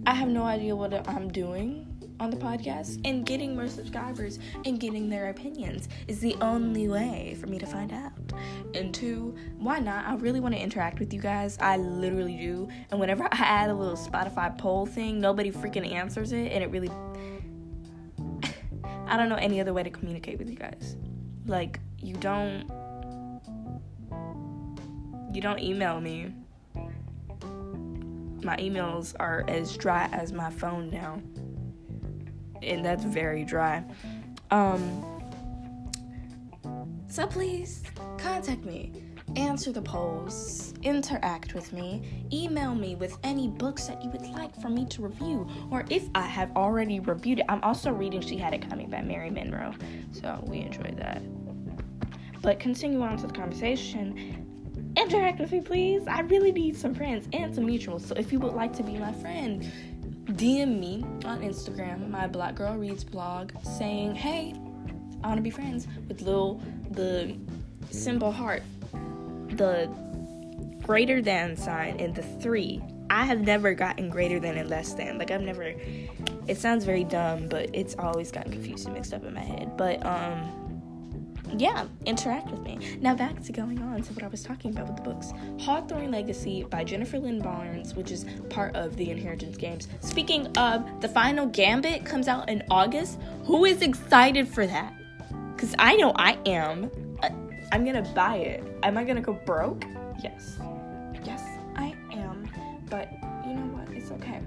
I 0.06 0.14
have 0.14 0.28
no 0.28 0.44
idea 0.44 0.74
what 0.76 1.08
I'm 1.08 1.28
doing 1.30 1.95
on 2.18 2.30
the 2.30 2.36
podcast 2.36 3.00
and 3.04 3.26
getting 3.26 3.54
more 3.54 3.68
subscribers 3.68 4.38
and 4.64 4.80
getting 4.80 5.08
their 5.08 5.28
opinions 5.28 5.88
is 6.08 6.20
the 6.20 6.34
only 6.40 6.88
way 6.88 7.36
for 7.40 7.46
me 7.46 7.58
to 7.58 7.66
find 7.66 7.92
out. 7.92 8.12
And 8.74 8.94
two, 8.94 9.34
why 9.58 9.78
not? 9.78 10.06
I 10.06 10.14
really 10.16 10.40
want 10.40 10.54
to 10.54 10.60
interact 10.60 10.98
with 10.98 11.12
you 11.12 11.20
guys. 11.20 11.58
I 11.60 11.76
literally 11.76 12.36
do. 12.36 12.68
And 12.90 12.98
whenever 12.98 13.24
I 13.24 13.28
add 13.32 13.70
a 13.70 13.74
little 13.74 13.96
Spotify 13.96 14.56
poll 14.56 14.86
thing, 14.86 15.20
nobody 15.20 15.50
freaking 15.50 15.90
answers 15.90 16.32
it 16.32 16.52
and 16.52 16.62
it 16.64 16.70
really 16.70 16.90
I 19.06 19.16
don't 19.16 19.28
know 19.28 19.36
any 19.36 19.60
other 19.60 19.72
way 19.72 19.82
to 19.82 19.90
communicate 19.90 20.38
with 20.38 20.48
you 20.48 20.56
guys. 20.56 20.96
Like 21.46 21.80
you 22.00 22.14
don't 22.14 22.70
you 25.32 25.42
don't 25.42 25.58
email 25.58 26.00
me. 26.00 26.32
My 28.42 28.56
emails 28.56 29.14
are 29.18 29.44
as 29.48 29.76
dry 29.76 30.08
as 30.12 30.32
my 30.32 30.50
phone 30.50 30.88
now 30.90 31.20
and 32.62 32.84
that's 32.84 33.04
very 33.04 33.44
dry. 33.44 33.84
Um, 34.50 35.04
so 37.08 37.26
please 37.26 37.82
contact 38.18 38.64
me, 38.64 38.92
answer 39.36 39.72
the 39.72 39.82
polls, 39.82 40.74
interact 40.82 41.54
with 41.54 41.72
me, 41.72 42.26
email 42.32 42.74
me 42.74 42.94
with 42.94 43.16
any 43.22 43.48
books 43.48 43.86
that 43.86 44.02
you 44.02 44.10
would 44.10 44.26
like 44.26 44.54
for 44.60 44.68
me 44.68 44.84
to 44.86 45.02
review, 45.02 45.48
or 45.70 45.84
if 45.88 46.08
I 46.14 46.22
have 46.22 46.54
already 46.56 47.00
reviewed 47.00 47.38
it. 47.40 47.46
I'm 47.48 47.62
also 47.62 47.90
reading 47.90 48.20
She 48.20 48.36
Had 48.36 48.54
It 48.54 48.68
Coming 48.68 48.90
by 48.90 49.02
Mary 49.02 49.30
Monroe, 49.30 49.72
so 50.12 50.42
we 50.46 50.60
enjoy 50.60 50.94
that. 50.98 51.22
But 52.42 52.60
continue 52.60 53.00
on 53.02 53.16
to 53.18 53.26
the 53.26 53.32
conversation. 53.32 54.92
Interact 54.96 55.40
with 55.40 55.52
me, 55.52 55.60
please. 55.60 56.06
I 56.06 56.20
really 56.20 56.52
need 56.52 56.76
some 56.76 56.94
friends 56.94 57.28
and 57.32 57.54
some 57.54 57.66
mutuals. 57.66 58.02
So 58.02 58.14
if 58.14 58.32
you 58.32 58.38
would 58.40 58.54
like 58.54 58.72
to 58.74 58.82
be 58.82 58.96
my 58.98 59.12
friend, 59.12 59.70
DM 60.36 60.78
me 60.78 61.02
on 61.24 61.40
Instagram, 61.40 62.10
my 62.10 62.26
Black 62.26 62.54
Girl 62.54 62.76
Reads 62.76 63.04
blog, 63.04 63.52
saying, 63.62 64.14
"Hey, 64.14 64.54
I 65.24 65.28
want 65.28 65.38
to 65.38 65.42
be 65.42 65.50
friends 65.50 65.86
with 66.08 66.20
Lil 66.20 66.60
the 66.90 67.34
symbol 67.90 68.30
heart, 68.32 68.62
the 68.92 69.88
greater 70.82 71.22
than 71.22 71.56
sign, 71.56 71.98
and 71.98 72.14
the 72.14 72.22
three. 72.22 72.82
I 73.08 73.24
have 73.24 73.40
never 73.40 73.72
gotten 73.74 74.10
greater 74.10 74.38
than 74.38 74.56
and 74.56 74.68
less 74.68 74.92
than. 74.94 75.18
Like 75.18 75.30
I've 75.30 75.40
never. 75.40 75.74
It 76.46 76.58
sounds 76.58 76.84
very 76.84 77.04
dumb, 77.04 77.48
but 77.48 77.70
it's 77.72 77.96
always 77.98 78.30
gotten 78.30 78.52
confused 78.52 78.86
and 78.86 78.94
mixed 78.94 79.14
up 79.14 79.24
in 79.24 79.34
my 79.34 79.40
head. 79.40 79.76
But 79.76 80.04
um 80.04 80.65
yeah, 81.56 81.86
interact 82.04 82.50
with 82.50 82.60
me. 82.60 82.98
Now 83.00 83.14
back 83.14 83.42
to 83.44 83.52
going 83.52 83.80
on 83.80 84.02
to 84.02 84.12
what 84.12 84.24
I 84.24 84.28
was 84.28 84.42
talking 84.42 84.72
about 84.72 84.88
with 84.88 84.96
the 84.96 85.02
books. 85.02 85.32
Hawthorne 85.60 86.10
Legacy 86.10 86.64
by 86.64 86.84
Jennifer 86.84 87.18
Lynn 87.18 87.40
Barnes, 87.40 87.94
which 87.94 88.10
is 88.10 88.26
part 88.50 88.74
of 88.74 88.96
the 88.96 89.10
Inheritance 89.10 89.56
games. 89.56 89.88
Speaking 90.00 90.46
of, 90.58 91.00
the 91.00 91.08
final 91.08 91.46
Gambit 91.46 92.04
comes 92.04 92.28
out 92.28 92.48
in 92.48 92.62
August. 92.70 93.18
Who 93.44 93.64
is 93.64 93.82
excited 93.82 94.48
for 94.48 94.66
that? 94.66 94.92
Cause 95.56 95.74
I 95.78 95.96
know 95.96 96.12
I 96.16 96.38
am. 96.46 96.90
Uh, 97.22 97.30
I'm 97.72 97.84
gonna 97.84 98.02
buy 98.14 98.36
it. 98.36 98.64
Am 98.82 98.98
I 98.98 99.04
gonna 99.04 99.22
go 99.22 99.32
broke? 99.46 99.84
Yes. 100.22 100.58
Yes, 101.24 101.42
I 101.76 101.94
am. 102.12 102.48
But 102.90 103.10
you 103.46 103.54
know 103.54 103.74
what? 103.74 103.88
It's 103.96 104.10
okay. 104.10 104.40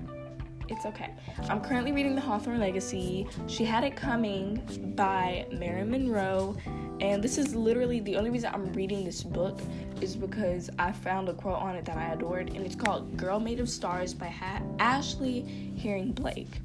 It's 0.80 0.86
okay. 0.86 1.10
I'm 1.50 1.60
currently 1.60 1.92
reading 1.92 2.16
The 2.16 2.22
Hawthorne 2.22 2.62
Legacy. 2.62 3.28
She 3.48 3.66
Had 3.66 3.84
It 3.84 3.98
Coming 3.98 4.64
by 4.96 5.46
Marilyn 5.52 5.92
Monroe. 5.92 6.56
And 7.02 7.22
this 7.22 7.38
is 7.38 7.54
literally 7.54 8.00
the 8.00 8.16
only 8.16 8.30
reason 8.30 8.50
I'm 8.54 8.72
reading 8.72 9.04
this 9.04 9.22
book 9.22 9.60
is 10.00 10.16
because 10.16 10.70
I 10.80 10.94
found 10.94 11.28
a 11.28 11.34
quote 11.34 11.62
on 11.62 11.76
it 11.76 11.84
that 11.84 11.98
I 11.98 12.14
adored. 12.14 12.56
And 12.56 12.66
it's 12.66 12.76
called 12.76 13.18
Girl 13.18 13.42
Made 13.42 13.60
of 13.60 13.68
Stars 13.68 14.14
by 14.14 14.28
ha- 14.28 14.62
Ashley 14.80 15.74
Herring 15.84 16.14
Blake. 16.14 16.62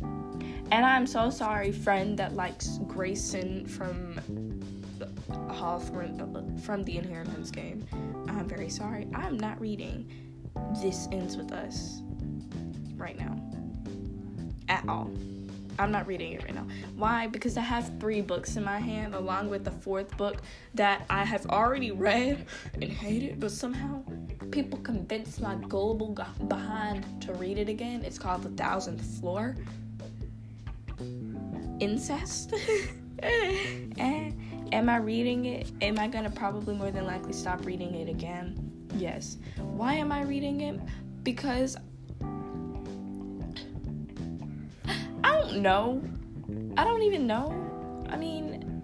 And 0.00 0.86
I'm 0.86 1.04
so 1.04 1.28
sorry, 1.28 1.72
friend 1.72 2.16
that 2.16 2.36
likes 2.36 2.78
Grayson 2.86 3.66
from 3.66 4.62
Hawthorne 5.50 6.58
from 6.58 6.84
the 6.84 6.96
Inheritance 6.96 7.50
game. 7.50 7.84
I'm 8.28 8.46
very 8.46 8.68
sorry. 8.68 9.08
I'm 9.16 9.36
not 9.36 9.60
reading 9.60 10.08
This 10.80 11.08
Ends 11.10 11.36
With 11.36 11.50
Us 11.50 12.02
right 12.98 13.18
now. 13.18 13.40
At 14.68 14.86
all. 14.88 15.10
I'm 15.78 15.92
not 15.92 16.06
reading 16.08 16.32
it 16.32 16.42
right 16.42 16.54
now. 16.54 16.66
Why? 16.96 17.28
Because 17.28 17.56
I 17.56 17.60
have 17.60 17.92
three 18.00 18.20
books 18.20 18.56
in 18.56 18.64
my 18.64 18.80
hand, 18.80 19.14
along 19.14 19.48
with 19.48 19.64
the 19.64 19.70
fourth 19.70 20.16
book 20.16 20.42
that 20.74 21.06
I 21.08 21.24
have 21.24 21.46
already 21.46 21.92
read 21.92 22.44
and 22.74 22.84
hated, 22.84 23.38
but 23.38 23.52
somehow 23.52 24.02
people 24.50 24.80
convinced 24.80 25.40
my 25.40 25.54
gullible 25.54 26.16
behind 26.48 27.22
to 27.22 27.32
read 27.34 27.58
it 27.58 27.68
again. 27.68 28.02
It's 28.04 28.18
called 28.18 28.42
The 28.42 28.50
Thousandth 28.50 29.04
Floor. 29.20 29.54
Incest? 31.78 32.52
eh. 33.22 34.30
Am 34.72 34.88
I 34.88 34.96
reading 34.96 35.46
it? 35.46 35.70
Am 35.80 35.98
I 35.98 36.08
gonna 36.08 36.30
probably 36.30 36.74
more 36.74 36.90
than 36.90 37.06
likely 37.06 37.32
stop 37.32 37.64
reading 37.64 37.94
it 37.94 38.08
again? 38.08 38.72
Yes. 38.96 39.38
Why 39.56 39.94
am 39.94 40.10
I 40.12 40.22
reading 40.22 40.60
it? 40.62 40.80
Because 41.22 41.76
don't 45.48 45.62
know. 45.62 46.02
I 46.76 46.84
don't 46.84 47.02
even 47.02 47.26
know. 47.26 48.06
I 48.10 48.16
mean, 48.16 48.82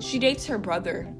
she 0.00 0.18
dates 0.18 0.46
her 0.46 0.58
brother. 0.58 1.12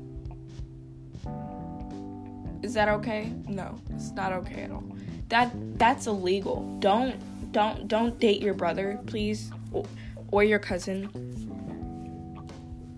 Is 2.62 2.74
that 2.74 2.88
okay? 2.88 3.32
No, 3.46 3.78
it's 3.90 4.10
not 4.10 4.32
okay 4.32 4.62
at 4.62 4.70
all. 4.70 4.84
That 5.28 5.50
that's 5.78 6.06
illegal. 6.06 6.76
Don't 6.80 7.16
don't 7.52 7.86
don't 7.88 8.18
date 8.18 8.42
your 8.42 8.54
brother, 8.54 9.00
please, 9.06 9.50
or, 9.72 9.86
or 10.30 10.44
your 10.44 10.58
cousin, 10.58 11.08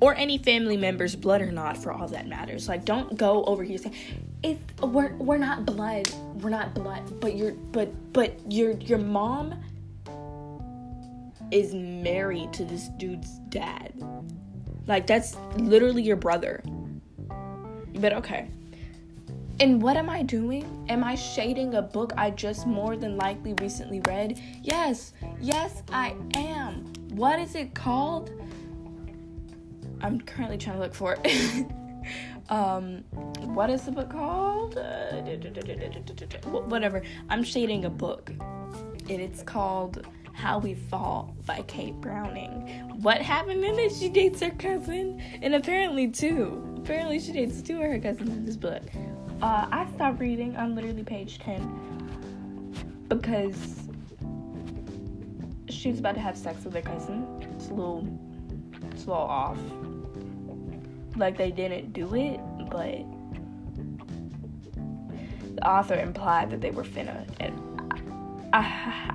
or 0.00 0.14
any 0.14 0.38
family 0.38 0.76
member's 0.76 1.14
blood 1.14 1.42
or 1.42 1.52
not, 1.52 1.76
for 1.76 1.92
all 1.92 2.08
that 2.08 2.26
matters. 2.26 2.68
Like, 2.68 2.84
don't 2.84 3.16
go 3.16 3.44
over 3.44 3.62
here 3.62 3.78
saying, 3.78 3.94
"If 4.42 4.58
we're 4.80 5.14
we're 5.16 5.38
not 5.38 5.66
blood, 5.66 6.08
we're 6.40 6.50
not 6.50 6.74
blood," 6.74 7.20
but 7.20 7.36
your 7.36 7.52
but 7.52 8.12
but 8.12 8.32
your 8.50 8.72
your 8.72 8.98
mom 8.98 9.54
is 11.50 11.74
married 11.74 12.52
to 12.54 12.64
this 12.64 12.88
dude's 12.96 13.38
dad. 13.48 13.92
Like, 14.86 15.06
that's 15.06 15.36
literally 15.56 16.02
your 16.02 16.16
brother. 16.16 16.62
But 17.94 18.12
okay. 18.14 18.48
And 19.60 19.82
what 19.82 19.96
am 19.98 20.08
I 20.08 20.22
doing? 20.22 20.86
Am 20.88 21.04
I 21.04 21.14
shading 21.14 21.74
a 21.74 21.82
book 21.82 22.12
I 22.16 22.30
just 22.30 22.66
more 22.66 22.96
than 22.96 23.18
likely 23.18 23.52
recently 23.54 24.00
read? 24.06 24.40
Yes, 24.62 25.12
yes, 25.38 25.82
I 25.92 26.16
am. 26.34 26.90
What 27.10 27.38
is 27.38 27.54
it 27.54 27.74
called? 27.74 28.30
I'm 30.00 30.18
currently 30.22 30.56
trying 30.56 30.76
to 30.76 30.82
look 30.82 30.94
for 30.94 31.18
it. 31.22 31.66
um, 32.48 33.04
what 33.54 33.68
is 33.68 33.82
the 33.82 33.92
book 33.92 34.10
called? 34.10 34.78
Uh, 34.78 35.20
whatever. 36.46 37.02
I'm 37.28 37.44
shading 37.44 37.84
a 37.84 37.90
book, 37.90 38.30
and 38.30 39.20
it's 39.20 39.42
called 39.42 40.06
how 40.40 40.58
We 40.58 40.72
Fall 40.72 41.36
by 41.44 41.60
Kate 41.68 41.94
Brauning. 42.00 42.66
What 43.02 43.20
happened 43.20 43.62
in 43.62 43.78
it? 43.78 43.92
She 43.92 44.08
dates 44.08 44.40
her 44.40 44.48
cousin, 44.48 45.20
and 45.42 45.54
apparently 45.54 46.08
two. 46.08 46.64
Apparently 46.78 47.20
she 47.20 47.32
dates 47.32 47.60
two 47.60 47.76
of 47.76 47.82
her 47.82 47.98
cousins 47.98 48.30
in 48.30 48.46
this 48.46 48.56
book. 48.56 48.82
Uh, 49.42 49.66
I 49.70 49.86
stopped 49.94 50.18
reading 50.18 50.56
on 50.56 50.74
literally 50.74 51.04
page 51.04 51.40
10 51.40 53.04
because 53.08 53.82
she 55.68 55.90
was 55.90 55.98
about 55.98 56.14
to 56.14 56.22
have 56.22 56.38
sex 56.38 56.64
with 56.64 56.72
her 56.72 56.80
cousin. 56.80 57.26
It's 57.54 57.68
a 57.68 57.74
little, 57.74 58.08
it's 58.92 59.04
a 59.04 59.08
little 59.08 59.22
off. 59.22 59.58
Like 61.16 61.36
they 61.36 61.50
didn't 61.50 61.92
do 61.92 62.14
it, 62.14 62.40
but 62.70 63.04
the 65.54 65.68
author 65.68 65.96
implied 65.96 66.48
that 66.50 66.62
they 66.62 66.70
were 66.70 66.84
finna. 66.84 67.28
And 67.40 67.60
I, 68.54 68.60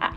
I, 0.01 0.14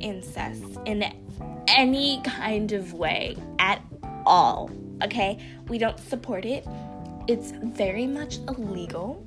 incest 0.00 0.64
in 0.84 1.04
any 1.68 2.20
kind 2.22 2.72
of 2.72 2.92
way 2.94 3.36
at 3.58 3.82
all. 4.26 4.70
Okay? 5.02 5.38
We 5.68 5.78
don't 5.78 5.98
support 5.98 6.44
it. 6.44 6.66
It's 7.26 7.52
very 7.52 8.06
much 8.06 8.38
illegal. 8.48 9.26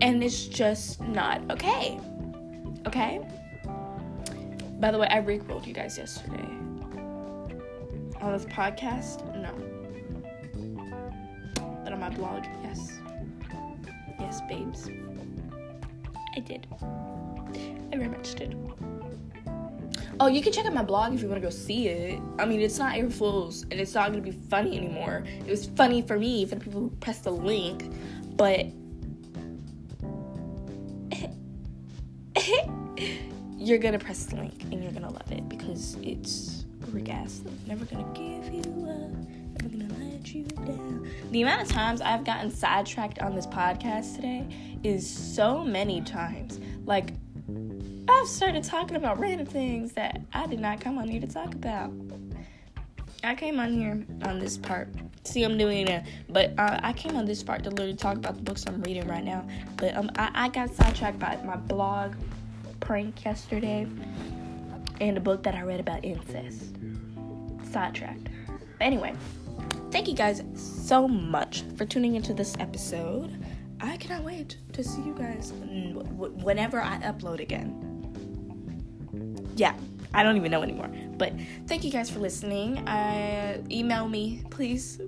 And 0.00 0.22
it's 0.24 0.46
just 0.46 1.00
not 1.00 1.42
okay. 1.50 2.00
Okay? 2.86 3.20
By 4.78 4.90
the 4.90 4.98
way, 4.98 5.08
I 5.08 5.20
rickrolled 5.20 5.66
you 5.66 5.74
guys 5.74 5.98
yesterday. 5.98 6.48
On 8.22 8.32
this 8.32 8.46
podcast? 8.46 9.24
No. 9.36 9.52
But 11.84 11.92
on 11.92 12.00
my 12.00 12.08
blog, 12.10 12.44
yes. 12.62 12.98
Yes, 14.18 14.40
babes. 14.48 14.88
I 16.36 16.40
did. 16.40 16.66
I 16.80 17.96
very 17.96 18.08
much 18.08 18.34
did. 18.34 18.56
Oh, 20.22 20.26
you 20.26 20.42
can 20.42 20.52
check 20.52 20.66
out 20.66 20.74
my 20.74 20.82
blog 20.82 21.14
if 21.14 21.22
you 21.22 21.28
want 21.28 21.40
to 21.40 21.46
go 21.46 21.50
see 21.50 21.88
it. 21.88 22.20
I 22.38 22.44
mean, 22.44 22.60
it's 22.60 22.78
not 22.78 22.94
April 22.94 23.10
Fools, 23.10 23.62
and 23.62 23.80
it's 23.80 23.94
not 23.94 24.12
going 24.12 24.22
to 24.22 24.30
be 24.30 24.36
funny 24.50 24.76
anymore. 24.76 25.24
It 25.26 25.46
was 25.46 25.64
funny 25.64 26.02
for 26.02 26.18
me, 26.18 26.44
for 26.44 26.56
the 26.56 26.60
people 26.60 26.82
who 26.82 26.90
pressed 27.00 27.24
the 27.24 27.32
link, 27.32 27.90
but. 28.36 28.66
you're 33.56 33.78
gonna 33.78 33.98
press 33.98 34.24
the 34.24 34.36
link 34.36 34.62
and 34.64 34.82
you're 34.82 34.92
gonna 34.92 35.10
love 35.10 35.30
it 35.30 35.46
because 35.48 35.96
it's 36.02 36.64
orgasmic. 36.86 37.52
Never 37.66 37.84
gonna 37.84 38.10
give 38.14 38.52
you 38.52 38.60
up, 38.88 39.62
never 39.62 39.68
gonna 39.68 40.12
let 40.12 40.34
you 40.34 40.44
down. 40.44 41.10
The 41.30 41.42
amount 41.42 41.62
of 41.62 41.68
times 41.68 42.00
I've 42.00 42.24
gotten 42.24 42.50
sidetracked 42.50 43.18
on 43.20 43.34
this 43.34 43.46
podcast 43.46 44.16
today 44.16 44.46
is 44.82 45.08
so 45.08 45.62
many 45.62 46.00
times. 46.00 46.58
Like, 46.86 47.12
I've 48.20 48.28
started 48.28 48.62
talking 48.64 48.96
about 48.96 49.18
random 49.18 49.46
things 49.46 49.92
that 49.92 50.20
I 50.34 50.46
did 50.46 50.60
not 50.60 50.78
come 50.78 50.98
on 50.98 51.08
here 51.08 51.22
to 51.22 51.26
talk 51.26 51.54
about. 51.54 51.90
I 53.24 53.34
came 53.34 53.58
on 53.58 53.72
here 53.72 54.04
on 54.24 54.38
this 54.38 54.58
part. 54.58 54.88
See, 55.24 55.42
I'm 55.42 55.56
doing 55.56 55.88
it, 55.88 56.04
but 56.28 56.52
uh, 56.58 56.80
I 56.82 56.92
came 56.92 57.16
on 57.16 57.24
this 57.24 57.42
part 57.42 57.64
to 57.64 57.70
literally 57.70 57.94
talk 57.94 58.18
about 58.18 58.36
the 58.36 58.42
books 58.42 58.66
I'm 58.66 58.82
reading 58.82 59.08
right 59.08 59.24
now. 59.24 59.48
But 59.76 59.96
um, 59.96 60.10
I, 60.16 60.30
I 60.34 60.48
got 60.50 60.70
sidetracked 60.74 61.18
by 61.18 61.36
my 61.46 61.56
blog 61.56 62.14
prank 62.80 63.24
yesterday 63.24 63.86
and 65.00 65.16
a 65.16 65.20
book 65.20 65.42
that 65.44 65.54
I 65.54 65.62
read 65.62 65.80
about 65.80 66.04
incest. 66.04 66.76
Sidetracked. 67.72 68.28
But 68.46 68.84
anyway, 68.84 69.14
thank 69.90 70.08
you 70.08 70.14
guys 70.14 70.42
so 70.54 71.08
much 71.08 71.62
for 71.74 71.86
tuning 71.86 72.16
into 72.16 72.34
this 72.34 72.54
episode. 72.60 73.42
I 73.80 73.96
cannot 73.96 74.24
wait 74.24 74.58
to 74.74 74.84
see 74.84 75.00
you 75.00 75.14
guys 75.14 75.54
whenever 75.54 76.82
I 76.82 76.98
upload 76.98 77.40
again. 77.40 77.79
Yeah, 79.56 79.74
I 80.14 80.22
don't 80.22 80.36
even 80.36 80.50
know 80.50 80.62
anymore. 80.62 80.90
But 81.16 81.32
thank 81.66 81.84
you 81.84 81.90
guys 81.90 82.10
for 82.10 82.18
listening. 82.18 82.78
Uh, 82.88 83.62
email 83.70 84.08
me, 84.08 84.42
please. 84.50 85.00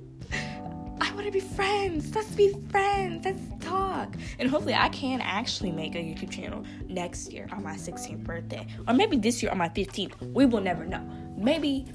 I 1.00 1.12
want 1.14 1.26
to 1.26 1.32
be 1.32 1.40
friends. 1.40 2.14
Let's 2.14 2.30
be 2.30 2.54
friends. 2.70 3.24
Let's 3.24 3.42
talk. 3.64 4.14
And 4.38 4.48
hopefully, 4.48 4.74
I 4.74 4.88
can 4.90 5.20
actually 5.20 5.72
make 5.72 5.94
a 5.94 5.98
YouTube 5.98 6.30
channel 6.30 6.64
next 6.86 7.32
year 7.32 7.48
on 7.52 7.62
my 7.62 7.74
16th 7.74 8.22
birthday. 8.22 8.66
Or 8.86 8.94
maybe 8.94 9.16
this 9.16 9.42
year 9.42 9.50
on 9.50 9.58
my 9.58 9.68
15th. 9.68 10.32
We 10.32 10.46
will 10.46 10.60
never 10.60 10.84
know. 10.84 11.02
Maybe. 11.36 11.86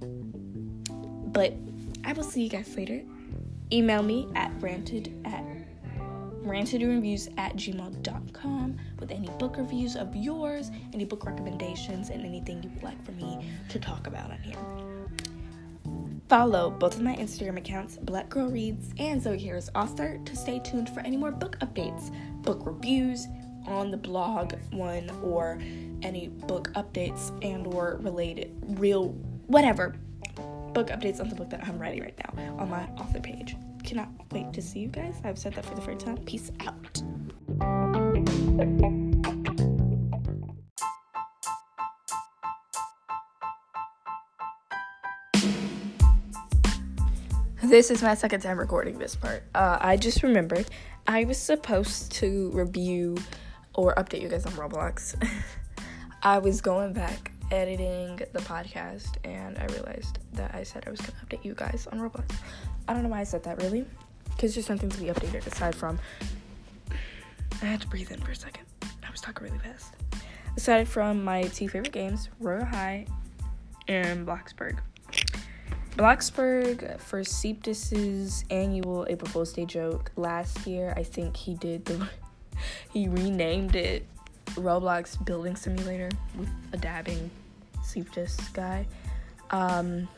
But 0.00 1.54
I 2.04 2.12
will 2.12 2.24
see 2.24 2.42
you 2.42 2.48
guys 2.48 2.76
later. 2.76 3.02
Email 3.72 4.02
me 4.02 4.26
at 4.34 4.50
ranted 4.60 5.14
at 5.24 5.44
rantedreviews 6.44 7.32
at 7.38 7.56
gmail.com 7.56 8.76
with 8.98 9.10
any 9.10 9.28
book 9.38 9.56
reviews 9.56 9.96
of 9.96 10.14
yours, 10.14 10.70
any 10.92 11.04
book 11.04 11.24
recommendations, 11.24 12.10
and 12.10 12.24
anything 12.24 12.62
you 12.62 12.70
would 12.70 12.82
like 12.82 13.02
for 13.04 13.12
me 13.12 13.38
to 13.68 13.78
talk 13.78 14.06
about 14.06 14.30
on 14.30 14.38
here. 14.38 14.56
Follow 16.28 16.70
both 16.70 16.96
of 16.96 17.02
my 17.02 17.16
Instagram 17.16 17.56
accounts, 17.56 17.96
Black 17.96 18.28
Girl 18.28 18.50
Reads 18.50 18.92
and 18.98 19.22
Zoe 19.22 19.38
Harris 19.38 19.70
Author, 19.74 20.20
to 20.24 20.36
stay 20.36 20.58
tuned 20.58 20.90
for 20.90 21.00
any 21.00 21.16
more 21.16 21.30
book 21.30 21.58
updates, 21.60 22.12
book 22.42 22.60
reviews 22.66 23.26
on 23.66 23.90
the 23.90 23.96
blog 23.96 24.52
one, 24.70 25.08
or 25.22 25.58
any 26.02 26.28
book 26.28 26.70
updates 26.74 27.32
and 27.42 27.66
or 27.66 27.98
related 28.02 28.52
real 28.78 29.08
whatever 29.46 29.96
book 30.74 30.88
updates 30.88 31.18
on 31.18 31.28
the 31.28 31.34
book 31.34 31.50
that 31.50 31.66
I'm 31.66 31.78
writing 31.78 32.02
right 32.02 32.18
now 32.36 32.56
on 32.58 32.68
my 32.68 32.84
author 32.98 33.20
page. 33.20 33.56
Cannot 33.88 34.10
wait 34.32 34.52
to 34.52 34.60
see 34.60 34.80
you 34.80 34.88
guys. 34.88 35.14
I've 35.24 35.38
said 35.38 35.54
that 35.54 35.64
for 35.64 35.74
the 35.74 35.80
first 35.80 36.04
time. 36.04 36.18
Peace 36.18 36.52
out. 36.60 37.02
This 47.62 47.90
is 47.90 48.02
my 48.02 48.12
second 48.12 48.42
time 48.42 48.58
recording 48.58 48.98
this 48.98 49.16
part. 49.16 49.44
Uh, 49.54 49.78
I 49.80 49.96
just 49.96 50.22
remembered 50.22 50.66
I 51.06 51.24
was 51.24 51.38
supposed 51.38 52.12
to 52.12 52.50
review 52.52 53.16
or 53.74 53.94
update 53.94 54.20
you 54.20 54.28
guys 54.28 54.44
on 54.44 54.52
Roblox. 54.52 55.16
I 56.22 56.36
was 56.36 56.60
going 56.60 56.92
back 56.92 57.32
editing 57.50 58.16
the 58.16 58.40
podcast 58.40 59.16
and 59.24 59.56
I 59.56 59.64
realized 59.72 60.18
that 60.34 60.54
I 60.54 60.62
said 60.62 60.84
I 60.86 60.90
was 60.90 61.00
gonna 61.00 61.14
update 61.24 61.42
you 61.42 61.54
guys 61.54 61.88
on 61.90 62.00
Roblox. 62.00 62.34
I 62.88 62.94
don't 62.94 63.02
know 63.02 63.10
why 63.10 63.20
I 63.20 63.24
said 63.24 63.44
that 63.44 63.62
really, 63.62 63.84
because 64.30 64.54
there's 64.54 64.70
nothing 64.70 64.88
to 64.88 64.98
be 64.98 65.06
updated 65.06 65.46
aside 65.46 65.74
from. 65.74 65.98
I 67.60 67.66
had 67.66 67.82
to 67.82 67.88
breathe 67.88 68.10
in 68.10 68.20
for 68.20 68.30
a 68.30 68.36
second. 68.36 68.64
I 68.82 69.10
was 69.10 69.20
talking 69.20 69.46
really 69.46 69.58
fast. 69.58 69.94
Aside 70.56 70.88
from 70.88 71.22
my 71.22 71.42
two 71.42 71.68
favorite 71.68 71.92
games, 71.92 72.30
Royal 72.40 72.64
High 72.64 73.06
and 73.88 74.26
Bloxburg. 74.26 74.78
Bloxburg 75.96 76.98
for 77.00 77.20
Coeptus's 77.20 78.44
annual 78.50 79.06
April 79.10 79.30
Fool's 79.30 79.52
Day 79.52 79.66
joke 79.66 80.10
last 80.16 80.66
year. 80.66 80.94
I 80.96 81.02
think 81.02 81.36
he 81.36 81.54
did 81.54 81.84
the 81.84 82.08
he 82.92 83.08
renamed 83.08 83.76
it 83.76 84.06
Roblox 84.54 85.22
Building 85.24 85.56
Simulator 85.56 86.08
with 86.38 86.48
a 86.72 86.76
dabbing 86.78 87.30
Coeptus 87.78 88.52
guy. 88.52 88.86
Um, 89.50 90.08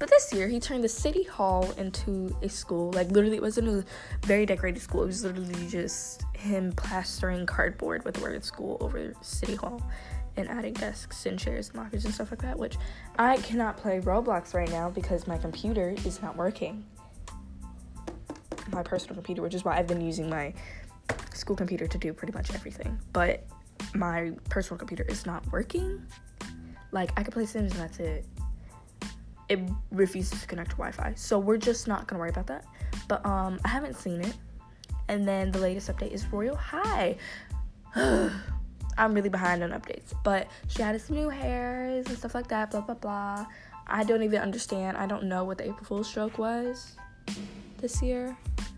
but 0.00 0.08
this 0.08 0.32
year 0.32 0.48
he 0.48 0.58
turned 0.58 0.82
the 0.82 0.88
city 0.88 1.22
hall 1.22 1.70
into 1.76 2.34
a 2.40 2.48
school. 2.48 2.90
Like 2.92 3.10
literally, 3.10 3.36
it 3.36 3.42
wasn't 3.42 3.68
a 3.68 3.84
very 4.26 4.46
decorated 4.46 4.80
school. 4.80 5.02
It 5.02 5.06
was 5.06 5.22
literally 5.22 5.68
just 5.68 6.24
him 6.34 6.72
plastering 6.72 7.44
cardboard 7.44 8.04
with 8.06 8.14
the 8.14 8.22
word 8.22 8.42
school 8.42 8.78
over 8.80 9.12
city 9.20 9.56
hall 9.56 9.82
and 10.38 10.48
adding 10.48 10.72
desks 10.72 11.26
and 11.26 11.38
chairs 11.38 11.68
and 11.68 11.78
lockers 11.78 12.06
and 12.06 12.14
stuff 12.14 12.30
like 12.30 12.40
that, 12.40 12.58
which 12.58 12.78
I 13.18 13.36
cannot 13.38 13.76
play 13.76 14.00
Roblox 14.00 14.54
right 14.54 14.70
now 14.70 14.88
because 14.88 15.26
my 15.26 15.36
computer 15.36 15.94
is 16.06 16.22
not 16.22 16.34
working. 16.34 16.82
My 18.72 18.82
personal 18.82 19.16
computer, 19.16 19.42
which 19.42 19.54
is 19.54 19.66
why 19.66 19.76
I've 19.76 19.86
been 19.86 20.00
using 20.00 20.30
my 20.30 20.54
school 21.34 21.56
computer 21.56 21.86
to 21.86 21.98
do 21.98 22.14
pretty 22.14 22.32
much 22.32 22.54
everything. 22.54 22.98
But 23.12 23.44
my 23.94 24.32
personal 24.48 24.78
computer 24.78 25.04
is 25.10 25.26
not 25.26 25.44
working. 25.52 26.06
Like 26.90 27.10
I 27.18 27.22
could 27.22 27.34
play 27.34 27.44
Sims 27.44 27.72
and 27.72 27.82
that's 27.82 27.98
it. 27.98 28.24
It 29.50 29.60
refuses 29.90 30.40
to 30.40 30.46
connect 30.46 30.70
to 30.70 30.76
Wi-Fi. 30.76 31.12
So 31.16 31.38
we're 31.38 31.58
just 31.58 31.86
not 31.86 32.06
gonna 32.06 32.20
worry 32.20 32.30
about 32.30 32.46
that. 32.46 32.64
But 33.08 33.24
um 33.26 33.60
I 33.64 33.68
haven't 33.68 33.96
seen 33.96 34.22
it. 34.22 34.34
And 35.08 35.26
then 35.28 35.50
the 35.50 35.58
latest 35.58 35.90
update 35.90 36.12
is 36.12 36.26
Royal 36.28 36.56
High. 36.56 37.16
I'm 37.94 39.14
really 39.14 39.28
behind 39.28 39.62
on 39.62 39.70
updates. 39.70 40.14
But 40.24 40.48
she 40.68 40.82
added 40.82 41.02
some 41.02 41.16
new 41.16 41.28
hairs 41.28 42.06
and 42.06 42.16
stuff 42.16 42.34
like 42.34 42.48
that, 42.48 42.70
blah 42.70 42.80
blah 42.80 42.94
blah. 42.94 43.46
I 43.86 44.04
don't 44.04 44.22
even 44.22 44.40
understand. 44.40 44.96
I 44.96 45.06
don't 45.06 45.24
know 45.24 45.44
what 45.44 45.58
the 45.58 45.64
April 45.64 45.84
Fool's 45.84 46.14
joke 46.14 46.38
was 46.38 46.96
this 47.78 48.00
year. 48.00 48.36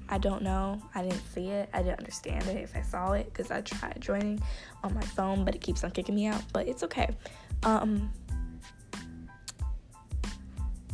I 0.09 0.19
don't 0.19 0.43
know. 0.43 0.81
I 0.95 1.03
didn't 1.03 1.25
see 1.33 1.49
it. 1.49 1.71
I 1.73 1.83
didn't 1.83 1.99
understand 1.99 2.47
it 2.47 2.57
if 2.59 2.77
I 2.77 2.83
saw 2.83 3.13
it 3.13 3.27
because 3.27 3.51
I 3.51 3.63
tried 3.63 3.99
joining 4.01 4.43
on 4.85 4.93
my 4.95 5.01
phone, 5.01 5.45
but 5.45 5.55
it 5.55 5.61
keeps 5.63 5.85
on 5.85 5.91
kicking 5.91 6.15
me 6.15 6.27
out. 6.27 6.43
But 6.53 6.69
it's 6.69 6.83
okay. 6.83 7.15
Um, 7.63 8.13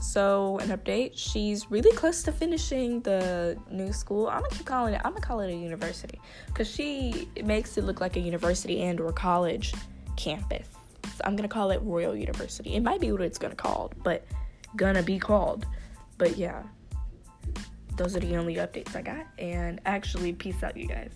so 0.09 0.59
an 0.59 0.71
update 0.71 1.13
she's 1.15 1.71
really 1.71 1.95
close 1.95 2.23
to 2.23 2.33
finishing 2.33 3.01
the 3.03 3.59
new 3.71 3.93
school. 3.93 4.29
I'm 4.29 4.41
gonna 4.41 4.55
keep 4.55 4.65
calling 4.65 4.95
it 4.95 5.03
i'm 5.05 5.13
gonna 5.13 5.21
call 5.21 5.41
it 5.41 5.51
a 5.51 5.55
university 5.55 6.19
because 6.47 6.71
she 6.71 7.29
makes 7.45 7.77
it 7.77 7.85
look 7.85 8.01
like 8.01 8.17
a 8.17 8.21
university 8.21 8.83
and 8.83 9.01
or 9.01 9.13
college 9.13 9.75
campus. 10.17 10.67
So 11.05 11.21
i'm 11.25 11.37
gonna 11.37 11.47
call 11.47 11.71
it 11.71 11.83
royal 11.83 12.17
university. 12.17 12.75
It 12.75 12.83
might 12.83 13.01
be 13.01 13.13
what 13.13 13.21
it's 13.21 13.39
gonna 13.39 13.55
called 13.55 13.95
but 14.03 14.25
gonna 14.77 15.03
be 15.03 15.19
called. 15.19 15.67
But 16.17 16.39
yeah 16.39 16.63
those 17.97 18.17
are 18.17 18.21
the 18.21 18.37
only 18.37 18.55
updates 18.55 18.97
i 18.97 19.03
got. 19.03 19.27
And 19.39 19.81
actually 19.85 20.33
peace 20.33 20.63
out 20.63 20.77
you 20.77 20.87
guys 20.87 21.13